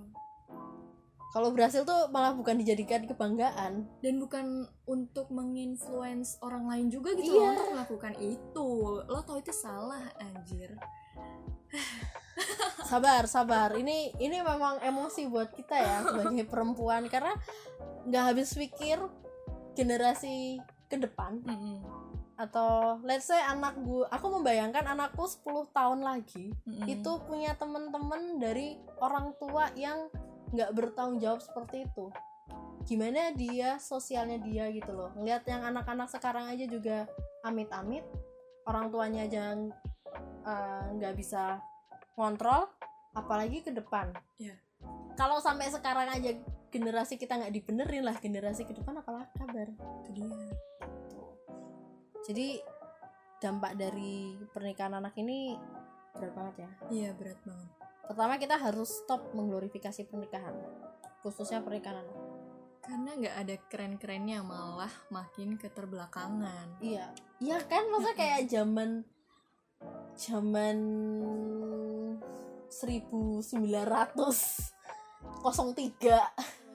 kalau 1.34 1.50
berhasil 1.50 1.82
tuh 1.82 2.08
malah 2.08 2.32
bukan 2.32 2.56
dijadikan 2.56 3.04
kebanggaan 3.04 3.90
dan 4.00 4.14
bukan 4.16 4.64
untuk 4.86 5.28
menginfluence 5.28 6.38
orang 6.40 6.70
lain 6.70 6.88
juga 6.88 7.12
gitu 7.18 7.36
Iya. 7.36 7.42
loh 7.42 7.50
untuk 7.52 7.70
melakukan 7.74 8.14
itu 8.22 8.70
lo 9.04 9.20
tau 9.26 9.42
itu 9.42 9.50
salah 9.52 10.08
anjir 10.22 10.72
sabar 12.90 13.26
sabar. 13.26 13.74
Ini 13.74 14.18
ini 14.22 14.38
memang 14.42 14.82
emosi 14.82 15.28
buat 15.30 15.54
kita 15.54 15.76
ya 15.76 15.98
sebagai 16.10 16.46
perempuan. 16.48 17.08
Karena 17.10 17.34
nggak 18.08 18.24
habis 18.34 18.54
pikir 18.56 19.00
generasi 19.74 20.60
ke 20.90 20.98
depan. 21.02 21.42
Mm-mm. 21.44 21.82
atau 22.34 22.98
let's 23.06 23.30
say 23.30 23.38
anak 23.46 23.78
gue 23.86 24.10
aku 24.10 24.26
membayangkan 24.26 24.90
anakku 24.90 25.22
10 25.22 25.70
tahun 25.70 26.02
lagi 26.02 26.50
Mm-mm. 26.66 26.90
itu 26.90 27.12
punya 27.30 27.54
teman-teman 27.54 28.42
dari 28.42 28.74
orang 29.06 29.38
tua 29.38 29.70
yang 29.78 30.10
nggak 30.50 30.74
bertanggung 30.74 31.22
jawab 31.22 31.42
seperti 31.42 31.86
itu. 31.90 32.10
Gimana 32.90 33.34
dia 33.34 33.78
sosialnya 33.82 34.42
dia 34.42 34.70
gitu 34.74 34.94
loh. 34.94 35.14
Ngeliat 35.14 35.46
yang 35.50 35.62
anak-anak 35.62 36.10
sekarang 36.10 36.50
aja 36.50 36.66
juga 36.66 37.10
amit-amit 37.46 38.06
orang 38.70 38.90
tuanya 38.94 39.26
aja 39.28 39.58
eh, 40.44 40.86
nggak 41.00 41.14
bisa 41.18 41.60
kontrol 42.14 42.70
apalagi 43.14 43.62
ke 43.64 43.72
depan. 43.74 44.14
Iya. 44.42 44.58
kalau 45.14 45.38
sampai 45.38 45.70
sekarang 45.70 46.10
aja 46.10 46.34
generasi 46.74 47.22
kita 47.22 47.38
nggak 47.38 47.54
dibenerin 47.54 48.02
lah 48.02 48.18
generasi 48.18 48.66
ke 48.66 48.74
depan 48.74 48.98
apalah 48.98 49.30
kabar? 49.38 49.70
Itu 50.04 50.10
dia. 50.12 50.50
Jadi 52.26 52.48
dampak 53.38 53.78
dari 53.78 54.34
pernikahan 54.50 54.98
anak 54.98 55.14
ini 55.22 55.54
berat 56.18 56.34
banget 56.34 56.56
ya? 56.66 56.70
Iya 56.90 57.10
berat 57.14 57.40
banget. 57.46 57.70
Pertama 58.10 58.34
kita 58.42 58.56
harus 58.58 58.90
stop 59.06 59.32
mengglorifikasi 59.38 60.10
pernikahan 60.10 60.56
khususnya 61.22 61.64
pernikahan 61.64 62.04
anak. 62.04 62.18
Karena 62.84 63.12
nggak 63.16 63.36
ada 63.48 63.56
keren-kerennya 63.72 64.44
malah 64.44 64.92
makin 65.08 65.56
keterbelakangan. 65.56 66.84
Iya. 66.84 67.16
Iya 67.40 67.58
kan? 67.64 67.88
Masa 67.88 68.12
kayak 68.12 68.52
zaman 68.52 69.08
zaman 70.14 70.78
1903 72.70 73.74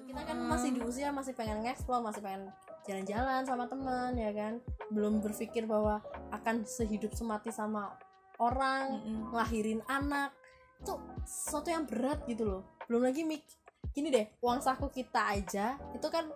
kita 0.08 0.24
kan 0.24 0.40
masih 0.40 0.72
di 0.72 0.80
usia 0.80 1.12
masih 1.12 1.36
pengen 1.36 1.60
ngeksplor 1.60 2.00
masih 2.00 2.24
pengen 2.24 2.48
jalan-jalan 2.88 3.44
sama 3.44 3.68
teman 3.68 4.16
ya 4.16 4.32
kan? 4.32 4.56
Belum 4.88 5.20
berpikir 5.20 5.68
bahwa 5.68 6.00
akan 6.32 6.64
sehidup 6.64 7.12
semati 7.12 7.52
sama 7.52 7.92
orang 8.40 9.04
ngelahirin 9.28 9.84
anak. 9.84 10.32
Itu 10.80 10.96
sesuatu 11.28 11.68
yang 11.68 11.84
berat 11.84 12.24
gitu 12.24 12.48
loh. 12.48 12.64
Belum 12.88 13.04
lagi 13.04 13.28
mik 13.28 13.44
gini 13.92 14.08
deh 14.08 14.26
uang 14.42 14.60
saku 14.62 14.90
kita 14.90 15.38
aja 15.38 15.78
itu 15.94 16.08
kan 16.10 16.26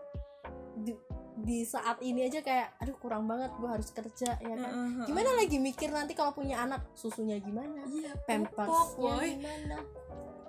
di, 1.43 1.63
saat 1.63 1.99
ini 2.01 2.25
aja 2.25 2.41
kayak 2.41 2.79
aduh 2.79 2.97
kurang 2.97 3.25
banget 3.25 3.51
gue 3.53 3.67
harus 3.67 3.91
kerja 3.91 4.35
ya 4.35 4.55
kan? 4.55 4.71
Heeh, 4.71 5.05
gimana 5.05 5.31
lagi 5.35 5.59
mikir 5.59 5.89
nanti 5.89 6.13
kalau 6.13 6.31
punya 6.31 6.61
anak 6.61 6.87
susunya 6.93 7.37
gimana? 7.37 7.83
Iya 7.85 8.15
pampersnya 8.23 9.13
gimana? 9.29 9.77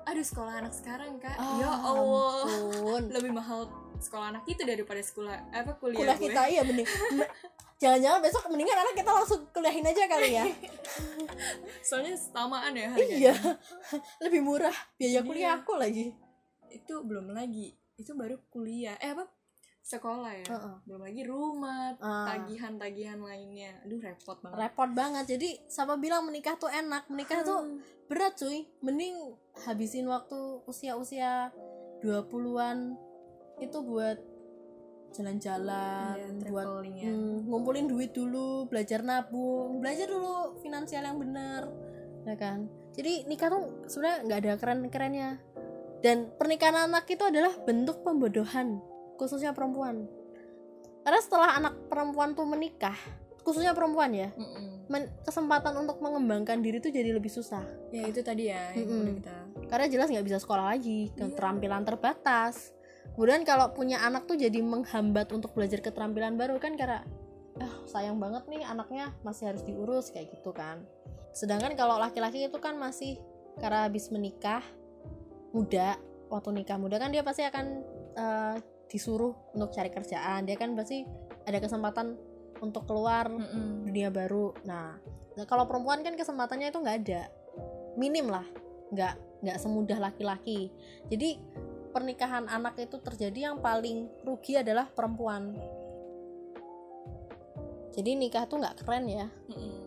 Aduh 0.03 0.21
sekolah 0.21 0.53
anak 0.60 0.71
sekarang 0.71 1.17
kak. 1.17 1.34
Ah, 1.34 1.58
ya 1.58 1.71
allah. 1.71 2.43
ampun. 2.45 3.03
lebih 3.10 3.32
mahal 3.32 3.65
sekolah 3.97 4.32
anak 4.32 4.43
itu 4.45 4.62
daripada 4.62 4.99
sekolah 4.99 5.32
apa 5.49 5.73
kuliah, 5.75 5.99
kuliah 6.03 6.17
gue. 6.17 6.27
kita 6.27 6.41
iya 6.45 6.62
mending 6.62 6.84
me- 7.15 7.32
jangan-jangan 7.79 8.19
besok 8.19 8.43
mendingan 8.47 8.75
anak 8.75 8.95
kita 8.95 9.12
langsung 9.12 9.41
kuliahin 9.49 9.84
aja 9.84 10.03
kali 10.06 10.29
ya. 10.34 10.45
Soalnya 11.88 12.15
setamaan 12.15 12.73
ya 12.73 12.91
harganya. 12.91 13.15
Iya. 13.15 13.36
Lebih 14.27 14.41
murah 14.41 14.75
biaya 14.95 15.12
Iya. 15.13 15.21
kuliah 15.23 15.51
aku 15.56 15.73
lagi. 15.75 16.12
Itu 16.67 17.03
belum 17.03 17.32
lagi. 17.32 17.71
Itu 17.95 18.15
baru 18.15 18.39
kuliah. 18.49 18.95
Eh 18.99 19.12
apa 19.12 19.23
sekolah 19.84 20.32
ya? 20.34 20.48
Heeh. 20.48 20.76
belum 20.88 21.02
lagi 21.04 21.24
rumah 21.24 21.91
Ah. 22.00 22.24
tagihan-tagihan 22.26 23.19
lainnya. 23.19 23.76
Aduh 23.84 24.00
repot 24.00 24.39
banget. 24.39 24.58
Repot 24.58 24.89
banget. 24.89 25.26
Jadi 25.28 25.60
siapa 25.67 26.00
bilang 26.00 26.24
menikah 26.24 26.56
tuh 26.56 26.72
enak? 26.72 27.12
Menikah 27.12 27.43
tuh 27.43 27.84
berat 28.08 28.34
cuy. 28.34 28.63
Mending 28.80 29.36
habisin 29.62 30.08
waktu 30.08 30.39
usia-usia 30.63 31.52
20-an 32.00 32.96
itu 33.60 33.78
buat 33.80 34.17
jalan-jalan 35.13 36.17
Iya, 36.17 36.50
buat 36.50 36.65
ya. 36.89 37.06
mm, 37.06 37.46
ngumpulin 37.46 37.86
duit 37.86 38.12
dulu 38.12 38.65
belajar 38.65 39.06
nabung 39.06 39.78
belajar 39.78 40.10
dulu 40.10 40.58
finansial 40.58 41.06
yang 41.06 41.22
benar 41.22 41.69
ya 42.24 42.34
kan? 42.34 42.65
Jadi 42.93 43.28
nikah 43.28 43.52
tuh 43.52 43.63
sebenarnya 43.86 44.19
nggak 44.24 44.39
ada 44.41 44.54
keren-kerennya. 44.58 45.30
Dan 46.00 46.34
pernikahan 46.34 46.88
anak 46.88 47.08
itu 47.08 47.24
adalah 47.24 47.56
bentuk 47.63 48.04
pembodohan 48.04 48.82
khususnya 49.15 49.52
perempuan. 49.52 50.06
Karena 51.04 51.19
setelah 51.19 51.60
anak 51.60 51.73
perempuan 51.88 52.32
tuh 52.32 52.47
menikah 52.47 52.95
khususnya 53.43 53.76
perempuan 53.76 54.15
ya 54.15 54.32
men- 54.88 55.12
kesempatan 55.28 55.76
untuk 55.76 55.99
mengembangkan 55.99 56.63
diri 56.63 56.80
tuh 56.80 56.95
jadi 56.95 57.12
lebih 57.12 57.28
susah. 57.28 57.60
Ya 57.91 58.08
itu 58.08 58.23
tadi 58.23 58.47
ya 58.47 58.71
Mm-mm. 58.71 59.04
udah 59.04 59.15
kita 59.19 59.36
karena 59.67 59.86
jelas 59.91 60.08
nggak 60.08 60.23
bisa 60.23 60.39
sekolah 60.39 60.71
lagi 60.71 61.12
Iya. 61.12 61.28
keterampilan 61.28 61.84
terbatas. 61.84 62.71
Kemudian 63.13 63.43
kalau 63.43 63.67
punya 63.76 63.99
anak 63.99 64.26
tuh 64.26 64.39
jadi 64.39 64.63
menghambat 64.63 65.28
untuk 65.36 65.52
belajar 65.54 65.84
keterampilan 65.84 66.39
baru 66.39 66.56
kan 66.56 66.80
karena 66.80 67.04
ah 67.60 67.73
sayang 67.86 68.15
banget 68.17 68.47
nih 68.47 68.63
anaknya 68.63 69.12
masih 69.21 69.52
harus 69.52 69.62
diurus 69.67 70.08
kayak 70.10 70.32
gitu 70.32 70.56
kan. 70.56 70.82
Sedangkan 71.36 71.76
kalau 71.76 71.99
laki-laki 71.99 72.47
itu 72.47 72.58
kan 72.63 72.80
masih 72.80 73.19
karena 73.60 73.86
habis 73.86 74.08
menikah 74.08 74.63
muda 75.54 75.99
waktu 76.32 76.49
nikah 76.63 76.80
muda 76.80 76.97
kan 76.97 77.12
dia 77.13 77.21
pasti 77.21 77.43
akan 77.45 77.65
eh, 78.15 78.56
disuruh 78.93 79.34
untuk 79.58 79.73
cari 79.73 79.89
kerjaan 79.89 80.45
dia 80.45 80.53
kan 80.53 80.77
pasti 80.77 81.01
ada 81.49 81.58
kesempatan 81.58 82.13
untuk 82.62 82.86
keluar 82.88 83.27
Mm-mm. 83.27 83.89
dunia 83.89 84.08
baru. 84.08 84.56
Nah, 84.63 84.95
nah, 85.36 85.45
kalau 85.49 85.67
perempuan 85.67 85.99
kan 85.99 86.15
kesempatannya 86.15 86.71
itu 86.71 86.79
nggak 86.79 86.97
ada, 87.03 87.27
minim 87.99 88.32
lah, 88.32 88.45
nggak 88.95 89.43
nggak 89.43 89.58
semudah 89.60 89.99
laki-laki. 89.99 90.71
Jadi 91.12 91.36
pernikahan 91.91 92.47
anak 92.47 92.79
itu 92.79 93.01
terjadi 93.03 93.51
yang 93.51 93.58
paling 93.60 94.08
rugi 94.23 94.62
adalah 94.62 94.88
perempuan. 94.88 95.51
Jadi 97.93 98.15
nikah 98.17 98.47
tuh 98.47 98.63
nggak 98.63 98.86
keren 98.86 99.06
ya. 99.10 99.27
Mm-mm. 99.51 99.82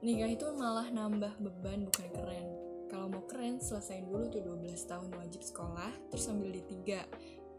nikah 0.00 0.32
itu 0.32 0.48
malah 0.56 0.88
nambah 0.88 1.36
beban 1.44 1.84
bukan 1.84 2.08
keren 2.16 2.48
kalau 2.88 3.06
mau 3.12 3.22
keren 3.28 3.60
selesain 3.60 4.08
dulu 4.08 4.32
tuh 4.32 4.40
12 4.42 4.72
tahun 4.88 5.12
wajib 5.12 5.44
sekolah 5.44 5.92
terus 6.08 6.24
sambil 6.24 6.50
D3 6.56 7.04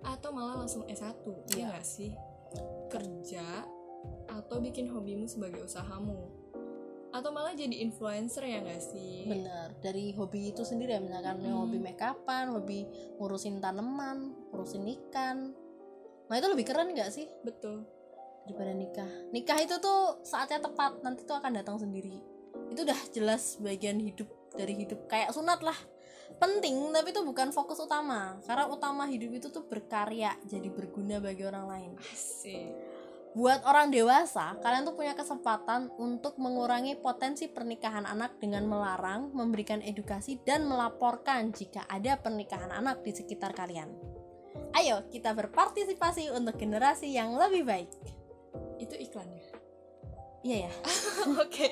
atau 0.02 0.30
malah 0.32 0.58
langsung 0.58 0.84
S1 0.86 1.14
iya 1.52 1.56
Iya. 1.56 1.66
nggak 1.70 1.86
sih 1.86 2.12
kerja 2.88 3.46
atau 4.28 4.58
bikin 4.58 4.90
hobimu 4.90 5.26
sebagai 5.26 5.62
usahamu 5.62 6.28
atau 7.12 7.28
malah 7.30 7.52
jadi 7.52 7.76
influencer 7.78 8.42
ya 8.42 8.60
nggak 8.60 8.82
sih 8.82 9.28
Bener. 9.28 9.76
Dari 9.78 10.16
hobi 10.16 10.50
itu 10.50 10.64
sendiri 10.64 10.96
ya, 10.96 11.02
misalkan 11.04 11.44
Hmm. 11.44 11.60
hobi 11.60 11.76
make 11.76 12.00
upan, 12.00 12.56
hobi 12.56 12.88
ngurusin 13.18 13.60
tanaman, 13.60 14.32
ngurusin 14.48 14.88
ikan. 14.88 15.52
Nah 16.26 16.36
itu 16.36 16.48
lebih 16.48 16.64
keren 16.64 16.88
nggak 16.90 17.12
sih 17.12 17.28
betul 17.44 17.84
daripada 18.42 18.72
nikah? 18.72 19.12
Nikah 19.30 19.60
itu 19.60 19.76
tuh 19.78 20.24
saatnya 20.24 20.64
tepat, 20.64 21.04
nanti 21.04 21.28
tuh 21.28 21.36
akan 21.36 21.52
datang 21.52 21.76
sendiri. 21.78 22.16
Itu 22.72 22.88
udah 22.88 23.00
jelas 23.12 23.60
bagian 23.60 24.00
hidup 24.00 24.32
dari 24.56 24.80
hidup 24.80 25.04
kayak 25.06 25.36
sunat 25.36 25.60
lah. 25.60 25.76
Penting 26.38 26.94
tapi 26.94 27.10
itu 27.12 27.22
bukan 27.26 27.50
fokus 27.50 27.82
utama. 27.82 28.38
Karena 28.46 28.70
utama 28.70 29.10
hidup 29.10 29.42
itu 29.42 29.48
tuh 29.50 29.66
berkarya, 29.66 30.38
jadi 30.46 30.70
berguna 30.70 31.18
bagi 31.18 31.44
orang 31.44 31.66
lain. 31.66 31.92
asik 32.14 32.72
Buat 33.32 33.64
orang 33.64 33.96
dewasa, 33.96 34.60
kalian 34.60 34.84
tuh 34.84 34.92
punya 35.00 35.16
kesempatan 35.16 35.88
untuk 35.96 36.36
mengurangi 36.36 37.00
potensi 37.00 37.48
pernikahan 37.48 38.04
anak 38.04 38.44
dengan 38.44 38.68
melarang, 38.68 39.32
memberikan 39.32 39.80
edukasi, 39.80 40.44
dan 40.44 40.68
melaporkan 40.68 41.56
jika 41.56 41.88
ada 41.88 42.20
pernikahan 42.20 42.76
anak 42.76 43.00
di 43.08 43.16
sekitar 43.16 43.56
kalian. 43.56 43.88
Ayo, 44.76 45.08
kita 45.08 45.32
berpartisipasi 45.32 46.28
untuk 46.36 46.60
generasi 46.60 47.08
yang 47.08 47.32
lebih 47.40 47.64
baik. 47.64 47.92
itu 48.82 48.98
iklannya 48.98 49.46
Iya 50.42 50.68
ya. 50.68 50.72
oke 51.46 51.70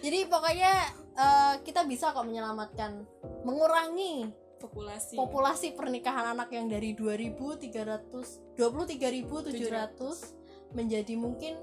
Jadi 0.00 0.18
pokoknya 0.30 0.72
eh, 1.14 1.54
kita 1.64 1.86
bisa 1.86 2.12
kok 2.12 2.26
menyelamatkan, 2.26 3.06
mengurangi 3.46 4.26
populasi 4.60 5.16
populasi 5.16 5.72
pernikahan 5.72 6.36
anak 6.36 6.52
yang 6.52 6.68
dari 6.68 6.92
2300 6.92 8.60
23.700 8.60 10.76
menjadi 10.76 11.16
mungkin 11.16 11.56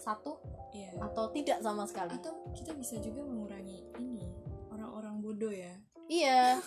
satu 0.00 0.40
Iya. 0.72 0.96
atau 1.04 1.28
tidak 1.36 1.60
sama 1.60 1.84
sekali. 1.84 2.16
atau 2.16 2.32
kita 2.56 2.72
bisa 2.72 2.96
juga 3.04 3.20
mengurangi 3.20 3.84
ini 4.00 4.24
orang-orang 4.72 5.20
bodoh 5.20 5.52
ya 5.52 5.76
Iya. 6.08 6.64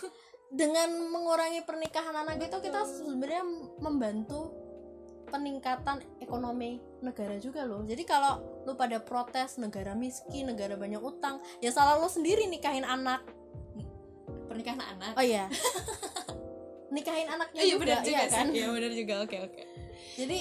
Dengan 0.54 0.94
mengurangi 1.10 1.66
pernikahan 1.66 2.14
anak 2.14 2.46
itu 2.46 2.62
kita 2.62 2.86
sebenarnya 2.86 3.42
membantu 3.82 4.54
peningkatan 5.28 6.06
ekonomi 6.22 6.80
negara 7.02 7.36
juga 7.42 7.66
loh. 7.66 7.82
Jadi 7.84 8.04
kalau 8.06 8.55
lu 8.66 8.74
pada 8.74 8.98
protes 9.00 9.56
negara 9.56 9.94
miskin, 9.94 10.50
negara 10.50 10.74
banyak 10.76 11.00
utang, 11.00 11.38
ya 11.62 11.70
salah 11.70 11.96
lu 11.96 12.10
sendiri 12.10 12.46
nikahin 12.46 12.84
anak. 12.84 13.22
pernikahan 14.46 14.82
anak? 14.96 15.14
Oh 15.14 15.26
iya. 15.26 15.46
nikahin 16.96 17.28
anaknya 17.28 17.62
iya 17.62 17.74
juga, 17.76 17.84
benar 17.84 18.00
juga 18.02 18.10
iya 18.10 18.24
kan? 18.32 18.48
iya 18.52 18.68
benar 18.72 18.92
juga. 18.96 19.14
Oke 19.22 19.38
oke. 19.42 19.62
Jadi 20.16 20.40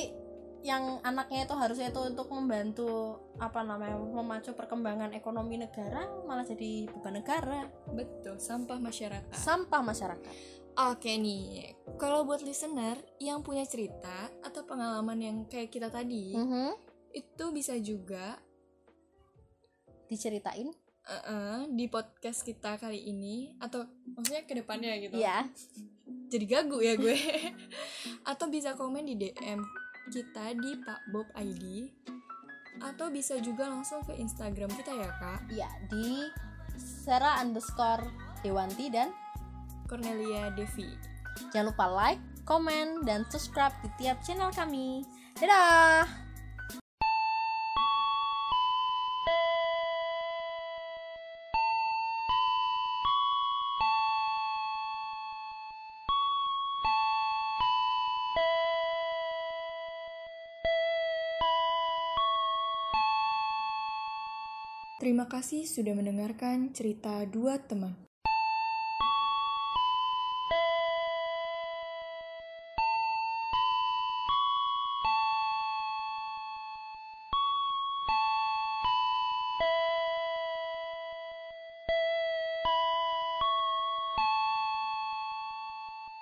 yang 0.64 1.02
anaknya 1.02 1.44
itu 1.44 1.54
harusnya 1.58 1.92
itu 1.92 2.00
untuk 2.00 2.30
membantu 2.30 3.20
apa 3.36 3.60
namanya 3.60 4.00
memacu 4.00 4.56
perkembangan 4.56 5.12
ekonomi 5.12 5.60
negara 5.60 6.08
malah 6.24 6.46
jadi 6.46 6.88
beban 6.88 7.20
negara. 7.20 7.68
Betul 7.90 8.38
sampah 8.38 8.78
masyarakat. 8.78 9.34
Sampah 9.34 9.82
masyarakat. 9.82 10.32
Oke 10.74 11.14
nih, 11.14 11.74
kalau 11.98 12.22
buat 12.22 12.42
listener 12.42 12.98
yang 13.18 13.42
punya 13.42 13.62
cerita 13.62 14.26
atau 14.42 14.62
pengalaman 14.62 15.18
yang 15.18 15.36
kayak 15.46 15.70
kita 15.70 15.86
tadi, 15.86 16.34
Mhm. 16.34 16.93
Itu 17.14 17.44
bisa 17.54 17.78
juga 17.78 18.36
diceritain 20.10 20.68
uh-uh, 21.06 21.70
di 21.72 21.86
podcast 21.88 22.42
kita 22.42 22.76
kali 22.76 23.08
ini 23.08 23.54
atau 23.62 23.86
maksudnya 24.18 24.44
ke 24.44 24.54
depannya 24.58 24.92
gitu. 25.00 25.16
ya 25.16 25.46
Jadi 26.28 26.44
gagu 26.50 26.82
ya 26.82 26.98
gue. 26.98 27.16
atau 28.30 28.46
bisa 28.50 28.74
komen 28.74 29.06
di 29.06 29.14
DM 29.16 29.62
kita 30.10 30.52
di 30.58 30.76
Pak 30.84 31.00
Bob 31.14 31.30
ID 31.38 31.88
atau 32.82 33.08
bisa 33.08 33.38
juga 33.38 33.70
langsung 33.70 34.02
ke 34.04 34.18
Instagram 34.18 34.68
kita 34.74 34.92
ya 34.92 35.08
kak 35.22 35.40
ya 35.54 35.70
di 35.88 36.26
Sarah 36.76 37.38
underscore 37.40 38.02
Dewanti 38.42 38.90
dan 38.90 39.14
Cornelia 39.86 40.50
Devi 40.52 41.14
jangan 41.50 41.70
lupa 41.70 41.86
like, 41.90 42.22
komen, 42.46 43.02
dan 43.02 43.26
subscribe 43.30 43.74
di 43.82 43.88
tiap 43.98 44.20
channel 44.22 44.52
kami. 44.54 45.02
Dadah! 45.38 46.23
Terima 65.04 65.28
kasih 65.28 65.68
sudah 65.68 65.92
mendengarkan 65.92 66.72
cerita 66.72 67.28
dua 67.28 67.60
teman. 67.60 67.92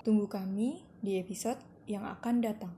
Tunggu 0.02 0.26
kami 0.26 0.82
di 0.98 1.22
episode 1.22 1.62
yang 1.86 2.02
akan 2.02 2.42
datang. 2.42 2.74